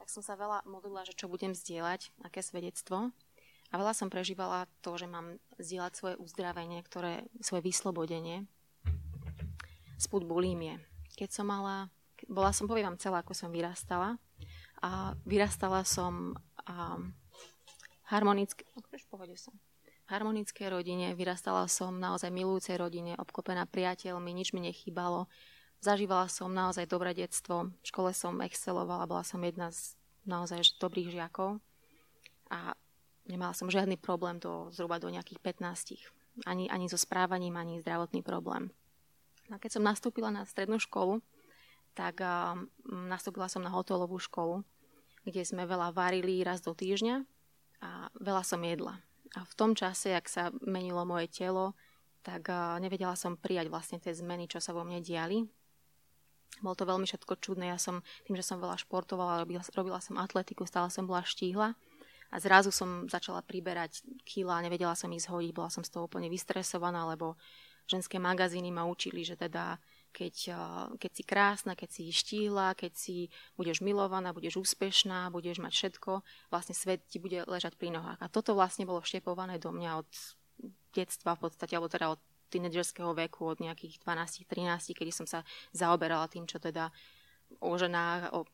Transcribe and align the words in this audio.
tak 0.00 0.08
som 0.08 0.24
sa 0.24 0.32
veľa 0.32 0.64
modlila, 0.64 1.04
že 1.04 1.12
čo 1.12 1.28
budem 1.28 1.52
zdieľať, 1.52 2.08
aké 2.24 2.40
svedectvo. 2.40 3.12
A 3.70 3.74
veľa 3.76 3.92
som 3.92 4.08
prežívala 4.08 4.64
to, 4.80 4.96
že 4.96 5.04
mám 5.04 5.36
zdieľať 5.60 5.92
svoje 5.92 6.14
uzdravenie, 6.16 6.80
ktoré, 6.80 7.28
svoje 7.44 7.68
vyslobodenie 7.68 8.48
spod 10.00 10.24
bulímie. 10.24 10.80
Keď 11.20 11.28
som 11.28 11.52
mala, 11.52 11.92
bola 12.24 12.50
som, 12.56 12.64
poviem 12.64 12.96
vám 12.96 12.98
celá, 12.98 13.20
ako 13.20 13.36
som 13.36 13.52
vyrastala. 13.52 14.16
A 14.80 15.12
vyrastala 15.28 15.84
som 15.84 16.32
um, 16.64 17.00
harmonické, 18.08 18.64
pohode 19.12 19.36
som. 19.36 19.52
V 19.84 20.08
harmonickej 20.08 20.66
rodine, 20.72 21.12
vyrastala 21.12 21.68
som 21.68 21.94
naozaj 22.00 22.32
milujúcej 22.32 22.80
rodine, 22.80 23.14
obklopená 23.20 23.68
priateľmi, 23.68 24.32
nič 24.32 24.56
mi 24.56 24.64
nechýbalo. 24.64 25.28
Zažívala 25.80 26.28
som 26.28 26.52
naozaj 26.52 26.84
dobré 26.84 27.16
detstvo, 27.16 27.72
v 27.72 27.86
škole 27.88 28.12
som 28.12 28.36
excelovala, 28.44 29.08
bola 29.08 29.24
som 29.24 29.40
jedna 29.40 29.72
z 29.72 29.96
naozaj 30.28 30.76
dobrých 30.76 31.08
žiakov 31.08 31.56
a 32.52 32.76
nemala 33.24 33.56
som 33.56 33.72
žiadny 33.72 33.96
problém 33.96 34.36
do, 34.36 34.68
zhruba 34.76 35.00
do 35.00 35.08
nejakých 35.08 35.40
15. 35.40 36.44
Ani, 36.44 36.68
ani 36.68 36.84
so 36.84 37.00
správaním, 37.00 37.56
ani 37.56 37.80
zdravotný 37.80 38.20
problém. 38.20 38.68
A 39.48 39.56
keď 39.56 39.80
som 39.80 39.88
nastúpila 39.88 40.28
na 40.28 40.44
strednú 40.44 40.76
školu, 40.76 41.24
tak 41.96 42.20
uh, 42.20 42.60
nastúpila 42.84 43.48
som 43.48 43.64
na 43.64 43.72
hotelovú 43.72 44.20
školu, 44.20 44.60
kde 45.24 45.48
sme 45.48 45.64
veľa 45.64 45.96
varili 45.96 46.44
raz 46.44 46.60
do 46.60 46.76
týždňa 46.76 47.24
a 47.80 48.12
veľa 48.20 48.44
som 48.44 48.60
jedla. 48.60 49.00
A 49.32 49.48
v 49.48 49.56
tom 49.56 49.72
čase, 49.72 50.12
ak 50.12 50.28
sa 50.28 50.52
menilo 50.60 51.08
moje 51.08 51.32
telo, 51.32 51.72
tak 52.20 52.52
nevedela 52.84 53.16
som 53.16 53.32
prijať 53.32 53.72
vlastne 53.72 53.96
tie 53.96 54.12
zmeny, 54.12 54.44
čo 54.44 54.60
sa 54.60 54.76
vo 54.76 54.84
mne 54.84 55.00
diali. 55.00 55.48
Bolo 56.58 56.74
to 56.74 56.84
veľmi 56.84 57.06
všetko 57.06 57.38
čudné. 57.38 57.70
Ja 57.70 57.78
som, 57.78 58.02
tým, 58.26 58.34
že 58.34 58.42
som 58.42 58.58
veľa 58.58 58.76
športovala, 58.82 59.46
robila, 59.46 59.62
robila 59.72 60.02
som 60.02 60.18
atletiku, 60.18 60.66
stále 60.66 60.90
som 60.90 61.06
bola 61.06 61.22
štíhla. 61.22 61.78
A 62.30 62.36
zrazu 62.38 62.70
som 62.70 63.10
začala 63.10 63.42
priberať 63.42 64.02
kila, 64.22 64.62
nevedela 64.62 64.94
som 64.94 65.10
ich 65.10 65.26
zhodiť, 65.26 65.50
bola 65.50 65.70
som 65.70 65.82
z 65.82 65.90
toho 65.90 66.06
úplne 66.06 66.30
vystresovaná, 66.30 67.02
lebo 67.10 67.34
ženské 67.90 68.22
magazíny 68.22 68.70
ma 68.70 68.86
učili, 68.86 69.26
že 69.26 69.34
teda 69.34 69.82
keď, 70.10 70.34
keď 70.98 71.10
si 71.10 71.22
krásna, 71.22 71.72
keď 71.78 71.90
si 71.90 72.02
štíhla, 72.10 72.74
keď 72.74 72.92
si 72.94 73.16
budeš 73.54 73.82
milovaná, 73.82 74.34
budeš 74.34 74.62
úspešná, 74.62 75.30
budeš 75.30 75.62
mať 75.62 75.72
všetko, 75.74 76.22
vlastne 76.50 76.74
svet 76.74 77.06
ti 77.06 77.22
bude 77.22 77.46
ležať 77.46 77.78
pri 77.78 77.94
nohách. 77.94 78.18
A 78.18 78.30
toto 78.30 78.54
vlastne 78.54 78.86
bolo 78.86 79.02
vštepované 79.02 79.62
do 79.62 79.70
mňa 79.70 79.90
od 80.02 80.10
detstva 80.94 81.38
v 81.38 81.46
podstate, 81.46 81.78
alebo 81.78 81.90
teda 81.90 82.14
od 82.14 82.20
tínedžerského 82.50 83.14
veku 83.14 83.46
od 83.46 83.62
nejakých 83.62 84.02
12-13, 84.02 84.98
kedy 84.98 85.10
som 85.14 85.26
sa 85.30 85.46
zaoberala 85.70 86.26
tým, 86.26 86.44
čo 86.44 86.58
teda 86.58 86.90
o 87.62 87.72
ženách, 87.74 88.34
o 88.34 88.46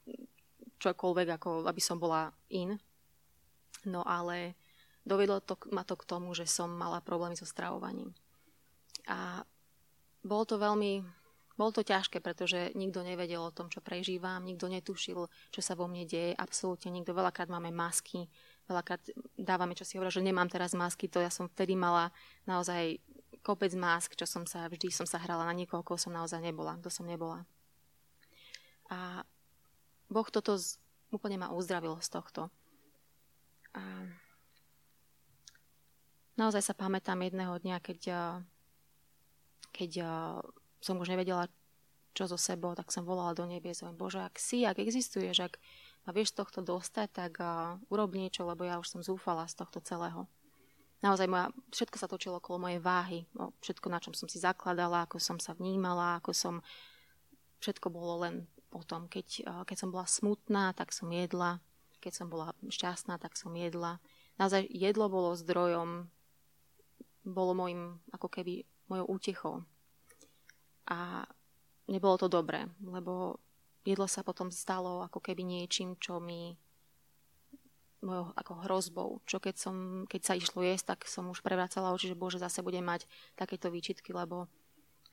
čokoľvek, 0.81 1.29
ako 1.41 1.49
aby 1.65 1.81
som 1.81 1.97
bola 1.97 2.33
in. 2.53 2.77
No 3.89 4.05
ale 4.05 4.57
dovedlo 5.07 5.41
to, 5.41 5.57
ma 5.73 5.87
to 5.87 5.97
k 5.97 6.09
tomu, 6.09 6.33
že 6.37 6.45
som 6.49 6.69
mala 6.69 7.01
problémy 7.01 7.39
so 7.39 7.49
stravovaním. 7.49 8.13
A 9.07 9.47
bolo 10.27 10.43
to 10.43 10.59
veľmi, 10.59 11.07
bolo 11.55 11.71
to 11.71 11.87
ťažké, 11.87 12.19
pretože 12.19 12.75
nikto 12.75 13.07
nevedel 13.07 13.39
o 13.39 13.55
tom, 13.55 13.71
čo 13.71 13.79
prežívam, 13.79 14.43
nikto 14.43 14.67
netušil, 14.67 15.31
čo 15.55 15.61
sa 15.63 15.79
vo 15.79 15.87
mne 15.87 16.03
deje, 16.03 16.35
absolútne 16.35 16.91
nikto. 16.91 17.15
Veľakrát 17.15 17.47
máme 17.47 17.71
masky, 17.71 18.27
veľakrát 18.67 19.07
dávame, 19.39 19.79
čo 19.79 19.87
si 19.87 19.95
hovorím, 19.95 20.19
že 20.19 20.27
nemám 20.27 20.51
teraz 20.51 20.75
masky, 20.75 21.07
to 21.07 21.23
ja 21.23 21.31
som 21.31 21.47
vtedy 21.47 21.79
mala 21.79 22.11
naozaj 22.43 22.99
kopec 23.47 23.71
mask, 23.79 24.19
čo 24.19 24.27
som 24.27 24.43
sa, 24.43 24.67
vždy 24.67 24.91
som 24.91 25.07
sa 25.07 25.23
hrala 25.23 25.47
na 25.47 25.55
niekoho, 25.55 25.87
koho 25.87 25.95
som 25.95 26.11
naozaj 26.11 26.43
nebola, 26.43 26.75
kto 26.83 26.91
som 26.91 27.07
nebola. 27.07 27.47
A 28.91 29.23
Boh 30.11 30.27
toto 30.27 30.59
z, 30.59 30.83
úplne 31.15 31.39
ma 31.39 31.55
uzdravil 31.55 31.95
z 32.03 32.11
tohto. 32.11 32.51
A 33.79 33.83
naozaj 36.35 36.67
sa 36.67 36.75
pamätám 36.75 37.23
jedného 37.23 37.55
dňa, 37.55 37.79
keď, 37.79 38.01
keď 39.71 39.91
som 40.83 40.99
už 40.99 41.15
nevedela, 41.15 41.47
čo 42.17 42.25
so 42.27 42.41
sebou, 42.41 42.73
tak 42.73 42.91
som 42.91 43.05
volala 43.05 43.37
do 43.37 43.45
nebies. 43.45 43.85
Bože, 43.95 44.25
ak 44.25 44.41
si, 44.41 44.65
ak 44.65 44.81
existuješ, 44.81 45.53
ak 45.53 45.55
ma 46.09 46.17
vieš 46.17 46.33
z 46.33 46.41
tohto 46.41 46.65
dostať, 46.65 47.09
tak 47.13 47.33
uh, 47.45 47.77
urob 47.93 48.17
niečo, 48.17 48.49
lebo 48.49 48.65
ja 48.65 48.81
už 48.81 48.89
som 48.89 49.01
zúfala 49.05 49.45
z 49.45 49.61
tohto 49.61 49.85
celého 49.85 50.25
naozaj 51.05 51.27
moja, 51.29 51.53
všetko 51.73 51.97
sa 51.97 52.09
točilo 52.09 52.39
okolo 52.41 52.69
mojej 52.69 52.81
váhy, 52.81 53.21
o 53.37 53.53
všetko, 53.61 53.87
na 53.93 54.01
čom 54.01 54.13
som 54.17 54.29
si 54.29 54.41
zakladala, 54.41 55.05
ako 55.05 55.21
som 55.21 55.37
sa 55.37 55.53
vnímala, 55.57 56.21
ako 56.21 56.33
som, 56.33 56.55
všetko 57.61 57.93
bolo 57.93 58.25
len 58.25 58.49
o 58.73 58.85
tom, 58.85 59.09
keď, 59.09 59.47
keď 59.65 59.77
som 59.77 59.93
bola 59.93 60.05
smutná, 60.09 60.73
tak 60.77 60.93
som 60.93 61.09
jedla, 61.09 61.61
keď 62.01 62.13
som 62.13 62.27
bola 62.29 62.53
šťastná, 62.69 63.17
tak 63.17 63.37
som 63.37 63.53
jedla. 63.57 63.99
Naozaj 64.37 64.69
jedlo 64.69 65.09
bolo 65.09 65.33
zdrojom, 65.33 66.13
bolo 67.25 67.53
môjim, 67.57 67.99
ako 68.13 68.29
keby, 68.29 68.69
mojou 68.87 69.07
útechou. 69.19 69.55
A 70.87 71.27
nebolo 71.91 72.15
to 72.21 72.31
dobré, 72.31 72.71
lebo 72.85 73.43
jedlo 73.83 74.07
sa 74.07 74.23
potom 74.23 74.53
stalo 74.55 75.03
ako 75.03 75.19
keby 75.19 75.43
niečím, 75.43 75.99
čo 75.99 76.23
mi 76.23 76.55
mojou 78.05 78.33
ako 78.37 78.53
hrozbou. 78.69 79.11
Čo 79.25 79.41
keď, 79.41 79.55
som, 79.57 79.77
keď 80.09 80.21
sa 80.23 80.35
išlo 80.37 80.61
jesť, 80.65 80.97
tak 80.97 81.09
som 81.09 81.29
už 81.29 81.41
prevracala 81.41 81.93
oči, 81.93 82.13
že 82.13 82.17
bože, 82.19 82.43
zase 82.43 82.61
budem 82.61 82.85
mať 82.85 83.09
takéto 83.39 83.73
výčitky, 83.73 84.13
lebo 84.13 84.49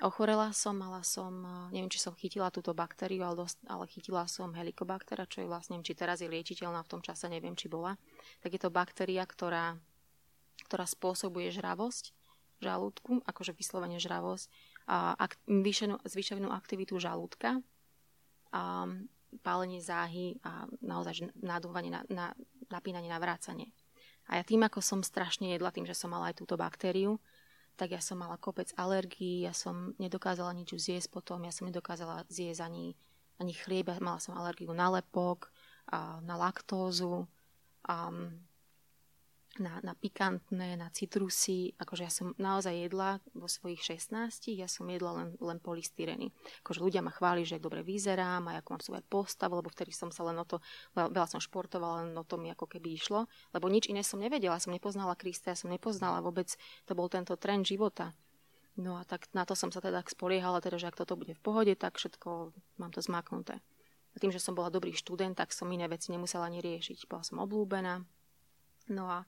ochorela 0.04 0.52
som, 0.52 0.76
mala 0.76 1.06
som, 1.06 1.32
neviem, 1.72 1.92
či 1.92 2.02
som 2.02 2.18
chytila 2.18 2.52
túto 2.52 2.76
baktériu, 2.76 3.24
ale, 3.24 3.46
dosť, 3.46 3.58
ale 3.70 3.86
chytila 3.88 4.28
som 4.28 4.52
helikobaktera, 4.52 5.30
čo 5.30 5.46
je 5.46 5.48
vlastne, 5.48 5.80
či 5.80 5.96
teraz 5.96 6.20
je 6.20 6.28
liečiteľná, 6.28 6.84
v 6.84 6.92
tom 6.92 7.02
čase 7.06 7.32
neviem, 7.32 7.56
či 7.56 7.72
bola. 7.72 7.96
Tak 8.44 8.52
je 8.52 8.62
to 8.62 8.74
baktéria, 8.74 9.24
ktorá, 9.24 9.80
ktorá 10.68 10.86
spôsobuje 10.90 11.54
žravosť 11.54 12.12
žalúdku, 12.64 13.20
akože 13.28 13.52
vyslovene 13.52 14.00
žravosť, 14.00 14.48
a 14.88 15.16
ak, 15.20 15.36
zvýšenú, 15.48 16.00
zvýšenú 16.08 16.48
aktivitu 16.48 16.96
žalúdka, 16.96 17.60
a 18.54 18.88
pálenie 19.42 19.82
záhy 19.82 20.38
a 20.44 20.70
naozaj 20.84 21.34
nadúvanie 21.40 21.90
na, 21.90 22.02
na 22.12 22.26
napínanie 22.70 23.10
na 23.10 23.22
vrácanie. 23.22 23.74
A 24.28 24.40
ja 24.40 24.44
tým, 24.44 24.64
ako 24.64 24.80
som 24.80 25.00
strašne 25.04 25.52
jedla, 25.52 25.74
tým, 25.74 25.86
že 25.86 25.98
som 25.98 26.12
mala 26.12 26.32
aj 26.32 26.40
túto 26.42 26.56
baktériu, 26.56 27.20
tak 27.76 27.92
ja 27.92 28.02
som 28.02 28.22
mala 28.22 28.38
kopec 28.38 28.70
alergií, 28.78 29.44
ja 29.44 29.52
som 29.52 29.98
nedokázala 29.98 30.54
nič 30.54 30.78
zjesť 30.78 31.10
potom, 31.10 31.42
ja 31.44 31.52
som 31.52 31.68
nedokázala 31.68 32.24
zjesť 32.30 32.62
ani, 32.64 32.94
ani 33.42 33.54
chlieb, 33.54 33.90
mala 34.00 34.22
som 34.22 34.38
alergiu 34.38 34.72
na 34.72 34.94
lepok, 34.94 35.50
a 35.84 36.24
na 36.24 36.40
laktózu, 36.40 37.28
a 37.84 38.08
na, 39.62 39.78
na 39.86 39.94
pikantné, 39.94 40.74
na 40.74 40.90
citrusy. 40.90 41.78
Akože 41.78 42.04
ja 42.06 42.12
som 42.14 42.34
naozaj 42.42 42.74
jedla 42.90 43.22
vo 43.38 43.46
svojich 43.46 43.82
16, 43.86 44.50
ja 44.58 44.66
som 44.66 44.90
jedla 44.90 45.14
len, 45.22 45.30
len 45.38 45.62
polystyreny. 45.62 46.34
Akože 46.66 46.82
ľudia 46.82 47.06
ma 47.06 47.14
chváli, 47.14 47.46
že 47.46 47.62
dobre 47.62 47.86
vyzerám 47.86 48.50
a 48.50 48.58
ako 48.62 48.70
mám 48.74 48.84
svoje 48.84 49.04
postavu, 49.06 49.62
lebo 49.62 49.70
vtedy 49.70 49.94
som 49.94 50.10
sa 50.10 50.26
len 50.26 50.38
o 50.42 50.46
to, 50.48 50.58
veľa 50.98 51.30
som 51.30 51.38
športovala, 51.38 52.10
len 52.10 52.18
o 52.18 52.26
to 52.26 52.42
mi 52.42 52.50
ako 52.50 52.66
keby 52.66 52.98
išlo. 52.98 53.30
Lebo 53.54 53.70
nič 53.70 53.86
iné 53.94 54.02
som 54.02 54.18
nevedela, 54.18 54.58
som 54.58 54.74
nepoznala 54.74 55.14
Krista, 55.14 55.54
ja 55.54 55.58
som 55.60 55.70
nepoznala 55.70 56.26
vôbec, 56.26 56.50
to 56.90 56.98
bol 56.98 57.06
tento 57.06 57.38
trend 57.38 57.70
života. 57.70 58.18
No 58.74 58.98
a 58.98 59.06
tak 59.06 59.30
na 59.38 59.46
to 59.46 59.54
som 59.54 59.70
sa 59.70 59.78
teda 59.86 60.02
spoliehala, 60.02 60.58
teda, 60.58 60.82
že 60.82 60.90
ak 60.90 60.98
toto 60.98 61.14
bude 61.14 61.38
v 61.38 61.44
pohode, 61.46 61.74
tak 61.78 62.02
všetko 62.02 62.58
mám 62.82 62.90
to 62.90 63.06
zmaknuté. 63.06 63.62
A 64.14 64.16
tým, 64.18 64.34
že 64.34 64.42
som 64.42 64.58
bola 64.58 64.74
dobrý 64.74 64.94
študent, 64.94 65.38
tak 65.38 65.54
som 65.54 65.70
iné 65.70 65.86
veci 65.86 66.10
nemusela 66.10 66.50
ani 66.50 66.62
riešiť. 66.62 67.06
Bola 67.06 67.22
som 67.22 67.42
oblúbená, 67.42 68.02
No 68.90 69.08
a 69.08 69.24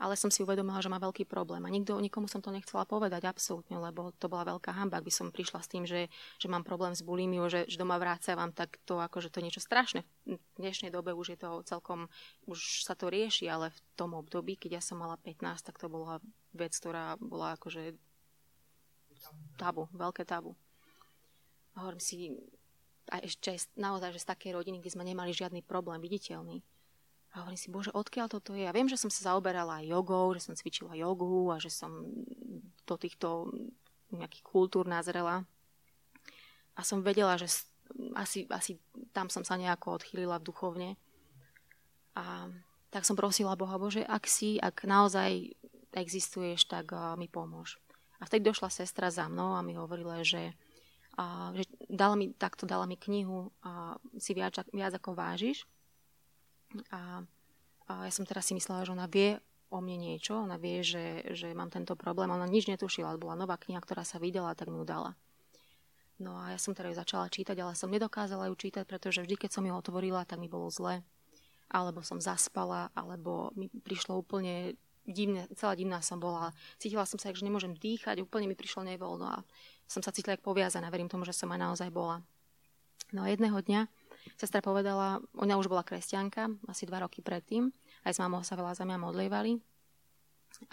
ale 0.00 0.16
som 0.16 0.32
si 0.32 0.40
uvedomila, 0.40 0.80
že 0.80 0.88
má 0.88 0.96
veľký 0.96 1.28
problém. 1.28 1.60
A 1.60 1.68
nikto, 1.68 2.00
nikomu 2.00 2.24
som 2.24 2.40
to 2.40 2.48
nechcela 2.48 2.88
povedať 2.88 3.28
absolútne, 3.28 3.76
lebo 3.76 4.16
to 4.16 4.32
bola 4.32 4.48
veľká 4.56 4.72
hamba. 4.72 4.96
Ak 4.96 5.04
by 5.04 5.12
som 5.12 5.28
prišla 5.28 5.60
s 5.60 5.68
tým, 5.68 5.84
že, 5.84 6.08
že 6.40 6.48
mám 6.48 6.64
problém 6.64 6.96
s 6.96 7.04
bulimiou, 7.04 7.52
že, 7.52 7.68
že 7.68 7.76
doma 7.76 8.00
vrácavam, 8.00 8.48
tak 8.48 8.80
to 8.88 8.96
akože 8.96 9.28
to 9.28 9.38
je 9.38 9.52
niečo 9.52 9.60
strašné. 9.60 10.00
V 10.24 10.40
dnešnej 10.56 10.88
dobe 10.88 11.12
už 11.12 11.36
je 11.36 11.38
to 11.44 11.60
celkom, 11.68 12.08
už 12.48 12.88
sa 12.88 12.96
to 12.96 13.12
rieši, 13.12 13.44
ale 13.52 13.76
v 13.76 13.80
tom 13.92 14.16
období, 14.16 14.56
keď 14.56 14.80
ja 14.80 14.82
som 14.82 15.04
mala 15.04 15.20
15, 15.20 15.68
tak 15.68 15.76
to 15.76 15.92
bola 15.92 16.16
vec, 16.56 16.72
ktorá 16.72 17.20
bola 17.20 17.60
akože 17.60 17.92
tabu, 19.60 19.84
veľké 19.92 20.24
tabu. 20.24 20.56
A 21.76 21.84
hovorím 21.84 22.00
si, 22.00 22.32
a 23.12 23.20
ešte 23.20 23.52
naozaj, 23.76 24.16
že 24.16 24.24
z 24.24 24.30
takej 24.32 24.56
rodiny, 24.56 24.80
kde 24.80 24.96
sme 24.96 25.04
nemali 25.04 25.36
žiadny 25.36 25.60
problém 25.60 26.00
viditeľný, 26.00 26.64
a 27.30 27.46
hovorím 27.46 27.60
si, 27.62 27.70
bože, 27.70 27.94
odkiaľ 27.94 28.26
toto 28.26 28.58
je? 28.58 28.66
Ja 28.66 28.74
viem, 28.74 28.90
že 28.90 28.98
som 28.98 29.06
sa 29.06 29.34
zaoberala 29.34 29.82
aj 29.82 29.86
jogou, 29.86 30.34
že 30.34 30.42
som 30.42 30.58
cvičila 30.58 30.98
jogu 30.98 31.46
a 31.54 31.62
že 31.62 31.70
som 31.70 32.10
do 32.82 32.94
týchto 32.98 33.54
nejakých 34.10 34.42
kultúr 34.42 34.90
nazrela. 34.90 35.46
A 36.74 36.82
som 36.82 37.06
vedela, 37.06 37.38
že 37.38 37.46
asi, 38.18 38.50
asi 38.50 38.82
tam 39.14 39.30
som 39.30 39.46
sa 39.46 39.54
nejako 39.54 40.02
odchýlila 40.02 40.42
v 40.42 40.46
duchovne. 40.50 40.90
A 42.18 42.50
tak 42.90 43.06
som 43.06 43.14
prosila 43.14 43.54
Boha, 43.54 43.78
Bože, 43.78 44.02
ak 44.02 44.26
si, 44.26 44.58
ak 44.58 44.82
naozaj 44.82 45.54
existuješ, 45.94 46.66
tak 46.66 46.90
mi 47.14 47.30
pomôž. 47.30 47.78
A 48.18 48.26
vtedy 48.26 48.50
došla 48.50 48.74
sestra 48.74 49.06
za 49.14 49.30
mnou 49.30 49.54
a 49.54 49.62
mi 49.62 49.78
hovorila, 49.78 50.26
že, 50.26 50.58
uh, 51.14 51.54
že 51.54 51.62
dala 51.86 52.18
mi, 52.18 52.34
takto 52.34 52.66
dala 52.66 52.84
mi 52.84 52.98
knihu 52.98 53.54
uh, 53.64 53.96
Si 54.18 54.34
viac, 54.36 54.60
viac 54.74 54.92
ako 54.98 55.14
vážiš 55.14 55.64
A, 56.94 57.22
a 57.90 57.92
ja 58.06 58.12
som 58.12 58.22
teraz 58.22 58.46
si 58.46 58.54
myslela, 58.54 58.86
že 58.86 58.94
ona 58.94 59.10
vie 59.10 59.42
o 59.70 59.78
mne 59.78 59.96
niečo, 59.98 60.34
ona 60.34 60.58
vie, 60.58 60.82
že, 60.82 61.22
že 61.30 61.54
mám 61.54 61.70
tento 61.70 61.94
problém, 61.94 62.30
ona 62.30 62.46
nič 62.46 62.66
netušila, 62.66 63.18
bola 63.18 63.38
nová 63.38 63.54
kniha, 63.54 63.78
ktorá 63.78 64.02
sa 64.02 64.18
vydala, 64.18 64.58
tak 64.58 64.66
mi 64.66 64.82
ju 64.82 64.86
dala. 64.86 65.14
No 66.20 66.36
a 66.36 66.52
ja 66.52 66.58
som 66.60 66.76
teda 66.76 66.92
ju 66.92 67.00
začala 67.00 67.32
čítať, 67.32 67.56
ale 67.56 67.72
som 67.78 67.88
nedokázala 67.88 68.50
ju 68.52 68.54
čítať, 68.58 68.84
pretože 68.84 69.24
vždy, 69.24 69.40
keď 69.40 69.50
som 69.56 69.64
ju 69.64 69.72
otvorila, 69.72 70.28
tak 70.28 70.36
mi 70.36 70.52
bolo 70.52 70.68
zle. 70.68 71.00
Alebo 71.70 72.02
som 72.02 72.20
zaspala, 72.20 72.90
alebo 72.92 73.54
mi 73.54 73.70
prišlo 73.70 74.20
úplne 74.20 74.74
divné, 75.06 75.48
celá 75.56 75.72
divná 75.78 76.02
som 76.04 76.20
bola. 76.20 76.52
Cítila 76.76 77.06
som 77.08 77.16
sa, 77.16 77.32
že 77.32 77.46
nemôžem 77.46 77.72
dýchať, 77.72 78.20
úplne 78.20 78.50
mi 78.50 78.58
prišlo 78.58 78.84
nevoľno 78.84 79.26
a 79.26 79.38
som 79.88 80.04
sa 80.04 80.12
cítila 80.12 80.36
ako 80.36 80.52
poviazaná, 80.52 80.92
verím 80.92 81.08
tomu, 81.08 81.24
že 81.24 81.32
som 81.32 81.48
aj 81.50 81.60
naozaj 81.62 81.88
bola. 81.88 82.20
No 83.10 83.24
a 83.24 83.32
jedného 83.32 83.56
dňa 83.58 83.90
sestra 84.36 84.60
povedala, 84.64 85.20
ona 85.36 85.56
už 85.56 85.68
bola 85.68 85.84
kresťanka, 85.86 86.50
asi 86.68 86.88
dva 86.88 87.04
roky 87.04 87.20
predtým, 87.20 87.72
aj 88.04 88.16
s 88.16 88.22
mamou 88.22 88.40
sa 88.44 88.56
veľa 88.56 88.76
za 88.76 88.84
mňa 88.84 88.98
modlievali 89.00 89.60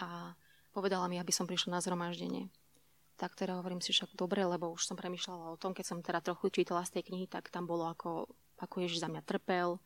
a 0.00 0.34
povedala 0.72 1.08
mi, 1.08 1.16
aby 1.16 1.32
som 1.32 1.48
prišla 1.48 1.78
na 1.78 1.80
zhromaždenie. 1.82 2.48
Tak 3.18 3.34
teda 3.34 3.58
hovorím 3.58 3.82
si 3.82 3.90
však 3.90 4.14
dobre, 4.14 4.46
lebo 4.46 4.70
už 4.70 4.86
som 4.86 4.94
premyšľala 4.94 5.54
o 5.54 5.60
tom, 5.60 5.74
keď 5.74 5.84
som 5.84 5.98
teda 5.98 6.22
trochu 6.22 6.54
čítala 6.54 6.86
z 6.86 6.98
tej 6.98 7.10
knihy, 7.10 7.26
tak 7.26 7.50
tam 7.50 7.66
bolo 7.66 7.90
ako, 7.90 8.30
ako 8.62 8.74
Ježiš 8.86 9.02
za 9.02 9.10
mňa 9.10 9.22
trpel, 9.26 9.82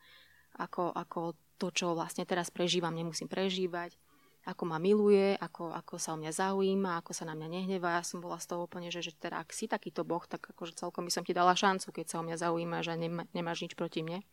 ako, 0.52 0.92
ako 0.92 1.32
to, 1.56 1.72
čo 1.72 1.96
vlastne 1.96 2.28
teraz 2.28 2.52
prežívam, 2.52 2.92
nemusím 2.92 3.30
prežívať, 3.30 3.96
ako 4.42 4.62
ma 4.66 4.78
miluje, 4.82 5.38
ako, 5.38 5.70
ako 5.70 6.02
sa 6.02 6.14
o 6.14 6.18
mňa 6.18 6.32
zaujíma, 6.34 6.98
ako 6.98 7.14
sa 7.14 7.24
na 7.28 7.38
mňa 7.38 7.48
nehnevá. 7.48 7.98
Ja 7.98 8.02
som 8.02 8.18
bola 8.18 8.42
z 8.42 8.50
toho 8.50 8.66
úplne, 8.66 8.90
že, 8.90 8.98
že 9.02 9.14
teda 9.14 9.38
ak 9.38 9.54
si 9.54 9.70
takýto 9.70 10.02
boh, 10.02 10.22
tak 10.26 10.42
akože 10.42 10.74
celkom 10.74 11.06
by 11.06 11.12
som 11.14 11.22
ti 11.22 11.30
dala 11.30 11.54
šancu, 11.54 11.94
keď 11.94 12.06
sa 12.10 12.16
o 12.18 12.26
mňa 12.26 12.36
zaujíma, 12.42 12.82
že 12.82 12.98
nemá, 12.98 13.22
nemáš 13.30 13.62
nič 13.62 13.78
proti 13.78 14.02
mne 14.02 14.26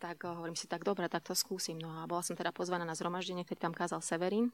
tak 0.00 0.24
eh, 0.24 0.32
hovorím 0.32 0.56
si, 0.56 0.66
tak 0.66 0.82
dobre, 0.82 1.06
tak 1.12 1.28
to 1.28 1.36
skúsim. 1.36 1.76
No 1.76 2.00
a 2.00 2.08
bola 2.08 2.24
som 2.24 2.34
teda 2.34 2.50
pozvaná 2.50 2.88
na 2.88 2.96
zhromaždenie, 2.96 3.44
ktorý 3.44 3.60
tam 3.70 3.76
kázal 3.76 4.00
Severín. 4.00 4.50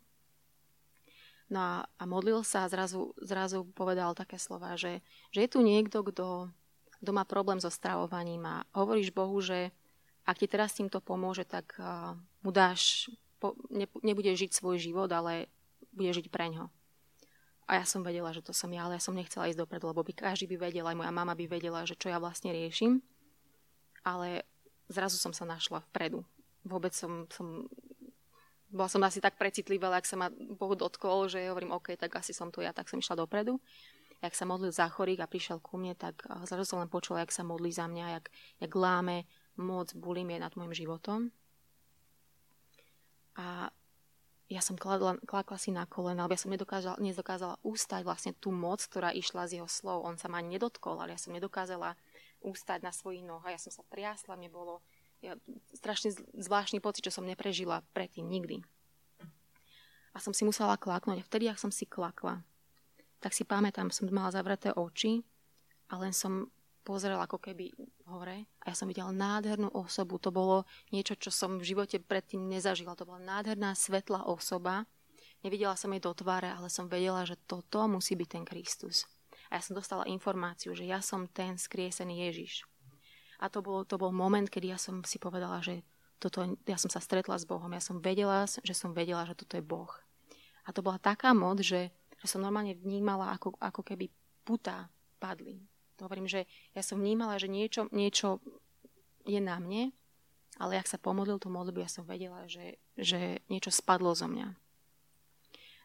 No 1.46 1.62
a, 1.62 1.74
a 1.86 2.04
modlil 2.10 2.42
sa 2.42 2.66
a 2.66 2.70
zrazu, 2.70 3.14
zrazu 3.22 3.62
povedal 3.70 4.18
také 4.18 4.34
slova, 4.34 4.74
že, 4.74 4.98
že 5.30 5.46
je 5.46 5.48
tu 5.54 5.62
niekto, 5.62 6.02
kto, 6.02 6.50
kto 6.98 7.10
má 7.14 7.22
problém 7.22 7.62
so 7.62 7.70
stravovaním 7.70 8.42
a 8.42 8.66
hovoríš 8.74 9.14
Bohu, 9.14 9.38
že 9.38 9.70
ak 10.26 10.42
ti 10.42 10.50
teraz 10.50 10.74
týmto 10.74 10.98
pomôže, 10.98 11.46
tak 11.46 11.78
uh, 11.78 12.18
mu 12.42 12.50
dáš, 12.50 13.06
po, 13.38 13.56
ne, 13.68 13.86
nebude 14.00 14.32
žiť 14.32 14.52
svoj 14.52 14.80
život, 14.80 15.10
ale 15.12 15.50
bude 15.92 16.12
žiť 16.12 16.28
preňho. 16.28 16.68
A 17.66 17.82
ja 17.82 17.84
som 17.84 18.06
vedela, 18.06 18.30
že 18.30 18.46
to 18.46 18.54
som 18.54 18.70
ja, 18.70 18.86
ale 18.86 18.96
ja 18.98 19.02
som 19.02 19.16
nechcela 19.16 19.50
ísť 19.50 19.58
dopredu, 19.58 19.90
lebo 19.90 20.06
by 20.06 20.14
každý 20.14 20.46
by 20.54 20.70
vedel, 20.70 20.86
aj 20.86 20.94
moja 20.94 21.10
mama 21.10 21.34
by 21.34 21.50
vedela, 21.50 21.82
že 21.82 21.98
čo 21.98 22.06
ja 22.06 22.22
vlastne 22.22 22.54
riešim. 22.54 23.02
Ale 24.06 24.46
zrazu 24.86 25.18
som 25.18 25.34
sa 25.34 25.42
našla 25.42 25.82
vpredu. 25.90 26.22
Vôbec 26.62 26.94
som, 26.94 27.26
som 27.26 27.66
bola 28.70 28.86
som 28.86 29.02
asi 29.02 29.18
tak 29.18 29.34
precitlivá, 29.34 29.90
ak 29.90 30.06
sa 30.06 30.14
ma 30.14 30.28
Boh 30.30 30.78
dotkol, 30.78 31.26
že 31.26 31.50
hovorím, 31.50 31.74
OK, 31.74 31.98
tak 31.98 32.14
asi 32.18 32.30
som 32.30 32.54
tu 32.54 32.62
ja, 32.62 32.70
tak 32.70 32.86
som 32.86 33.02
išla 33.02 33.18
dopredu. 33.18 33.58
Jak 34.22 34.32
sa 34.32 34.48
modlil 34.48 34.70
za 34.70 34.86
chorých 34.86 35.22
a 35.22 35.30
prišiel 35.30 35.58
ku 35.58 35.76
mne, 35.76 35.98
tak 35.98 36.22
zrazu 36.46 36.64
som 36.64 36.80
len 36.80 36.90
počula, 36.90 37.22
jak 37.22 37.34
sa 37.34 37.42
modlí 37.42 37.68
za 37.74 37.90
mňa, 37.90 38.06
jak, 38.20 38.26
jak 38.62 38.72
láme 38.72 39.28
moc 39.58 39.92
bulimie 39.92 40.40
nad 40.40 40.54
môjim 40.54 40.72
životom. 40.72 41.34
A 43.36 43.68
ja 44.46 44.62
som 44.62 44.78
kladla, 44.78 45.18
kladla 45.26 45.58
si 45.58 45.74
na 45.74 45.84
kolena, 45.90 46.24
lebo 46.24 46.38
ja 46.38 46.40
som 46.40 46.54
nedokázala, 46.54 47.02
nedokázala 47.02 47.58
ústať 47.66 48.06
vlastne 48.06 48.32
tú 48.38 48.54
moc, 48.54 48.78
ktorá 48.78 49.10
išla 49.10 49.50
z 49.50 49.60
jeho 49.60 49.68
slov. 49.68 50.06
On 50.06 50.14
sa 50.14 50.30
ma 50.30 50.38
nedotkol, 50.38 51.02
ale 51.02 51.14
ja 51.14 51.20
som 51.20 51.34
nedokázala 51.34 51.98
ústať 52.40 52.86
na 52.86 52.94
svojich 52.94 53.26
nohách. 53.26 53.58
Ja 53.58 53.60
som 53.60 53.74
sa 53.74 53.82
triasla, 53.90 54.38
mne 54.38 54.48
bolo 54.54 54.86
ja, 55.18 55.34
strašne 55.74 56.14
zvláštny 56.38 56.78
pocit, 56.78 57.02
čo 57.02 57.12
som 57.14 57.26
neprežila 57.26 57.82
predtým 57.90 58.22
nikdy. 58.28 58.62
A 60.14 60.22
som 60.22 60.30
si 60.30 60.46
musela 60.46 60.78
klaknúť. 60.78 61.20
A 61.20 61.26
vtedy, 61.26 61.50
ak 61.50 61.60
som 61.60 61.74
si 61.74 61.84
klakla, 61.84 62.40
tak 63.18 63.34
si 63.34 63.42
pamätám, 63.42 63.90
som 63.90 64.06
mala 64.14 64.30
zavreté 64.30 64.70
oči 64.72 65.26
a 65.90 65.98
len 65.98 66.14
som 66.14 66.48
pozrela 66.86 67.26
ako 67.26 67.42
keby 67.42 67.74
hore 68.06 68.46
a 68.62 68.70
ja 68.70 68.74
som 68.78 68.86
videla 68.86 69.10
nádhernú 69.10 69.74
osobu. 69.74 70.22
To 70.22 70.30
bolo 70.30 70.62
niečo, 70.94 71.18
čo 71.18 71.34
som 71.34 71.58
v 71.58 71.66
živote 71.66 71.98
predtým 71.98 72.46
nezažila. 72.46 72.94
To 72.94 73.02
bola 73.02 73.18
nádherná, 73.18 73.74
svetlá 73.74 74.22
osoba. 74.30 74.86
Nevidela 75.42 75.74
som 75.74 75.90
jej 75.90 75.98
do 75.98 76.14
tváre, 76.14 76.46
ale 76.46 76.70
som 76.70 76.86
vedela, 76.86 77.26
že 77.26 77.34
toto 77.50 77.82
musí 77.90 78.14
byť 78.14 78.28
ten 78.30 78.44
Kristus. 78.46 79.10
A 79.50 79.58
ja 79.58 79.62
som 79.62 79.74
dostala 79.74 80.06
informáciu, 80.06 80.70
že 80.78 80.86
ja 80.86 81.02
som 81.02 81.26
ten 81.26 81.58
skriesený 81.58 82.30
Ježiš. 82.30 82.62
A 83.42 83.50
to, 83.50 83.60
bolo, 83.60 83.82
to 83.84 83.98
bol 84.00 84.14
moment, 84.14 84.48
kedy 84.48 84.72
ja 84.72 84.78
som 84.80 85.02
si 85.02 85.18
povedala, 85.18 85.60
že 85.60 85.84
toto, 86.16 86.56
ja 86.64 86.80
som 86.80 86.88
sa 86.88 87.02
stretla 87.02 87.36
s 87.36 87.44
Bohom. 87.44 87.68
Ja 87.68 87.82
som 87.82 88.00
vedela, 88.00 88.48
že 88.48 88.72
som 88.72 88.96
vedela, 88.96 89.28
že 89.28 89.36
toto 89.36 89.60
je 89.60 89.64
Boh. 89.66 89.92
A 90.64 90.72
to 90.72 90.80
bola 90.80 90.96
taká 90.96 91.36
moc, 91.36 91.60
že, 91.60 91.92
že 92.16 92.26
som 92.26 92.40
normálne 92.40 92.72
vnímala, 92.74 93.36
ako, 93.36 93.54
ako 93.60 93.84
keby 93.84 94.08
putá 94.42 94.88
padli. 95.20 95.60
To 95.96 96.08
hovorím, 96.08 96.28
že 96.28 96.44
ja 96.76 96.82
som 96.84 97.00
vnímala, 97.00 97.40
že 97.40 97.48
niečo, 97.48 97.88
niečo 97.90 98.44
je 99.24 99.40
na 99.40 99.56
mne, 99.56 99.90
ale 100.56 100.80
ak 100.80 100.88
sa 100.88 101.00
pomodlil 101.00 101.36
tú 101.40 101.52
modlitbu, 101.52 101.84
ja 101.84 101.90
som 101.90 102.08
vedela, 102.08 102.48
že, 102.48 102.80
že 102.96 103.44
niečo 103.52 103.68
spadlo 103.72 104.12
zo 104.16 104.28
mňa. 104.28 104.56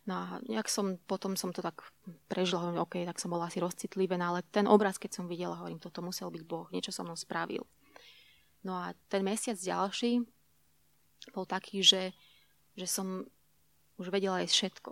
No 0.10 0.14
a 0.18 0.26
jak 0.50 0.66
som, 0.66 0.98
potom 1.06 1.38
som 1.38 1.54
to 1.54 1.62
tak 1.62 1.86
prežila, 2.26 2.66
hovorím, 2.66 2.82
OK, 2.82 2.96
tak 3.06 3.22
som 3.22 3.30
bola 3.30 3.46
asi 3.46 3.62
rozcitlivená, 3.62 4.34
ale 4.34 4.42
ten 4.50 4.66
obraz, 4.66 4.98
keď 4.98 5.22
som 5.22 5.26
videla, 5.30 5.60
hovorím, 5.60 5.78
toto 5.78 6.02
musel 6.02 6.34
byť 6.34 6.44
Boh, 6.48 6.66
niečo 6.74 6.90
so 6.90 7.06
mnou 7.06 7.14
spravil. 7.14 7.62
No 8.66 8.78
a 8.78 8.98
ten 9.10 9.22
mesiac 9.22 9.58
ďalší 9.58 10.26
bol 11.38 11.46
taký, 11.46 11.86
že, 11.86 12.18
že 12.74 12.90
som 12.90 13.30
už 14.02 14.10
vedela 14.10 14.42
jesť 14.42 14.56
všetko. 14.58 14.92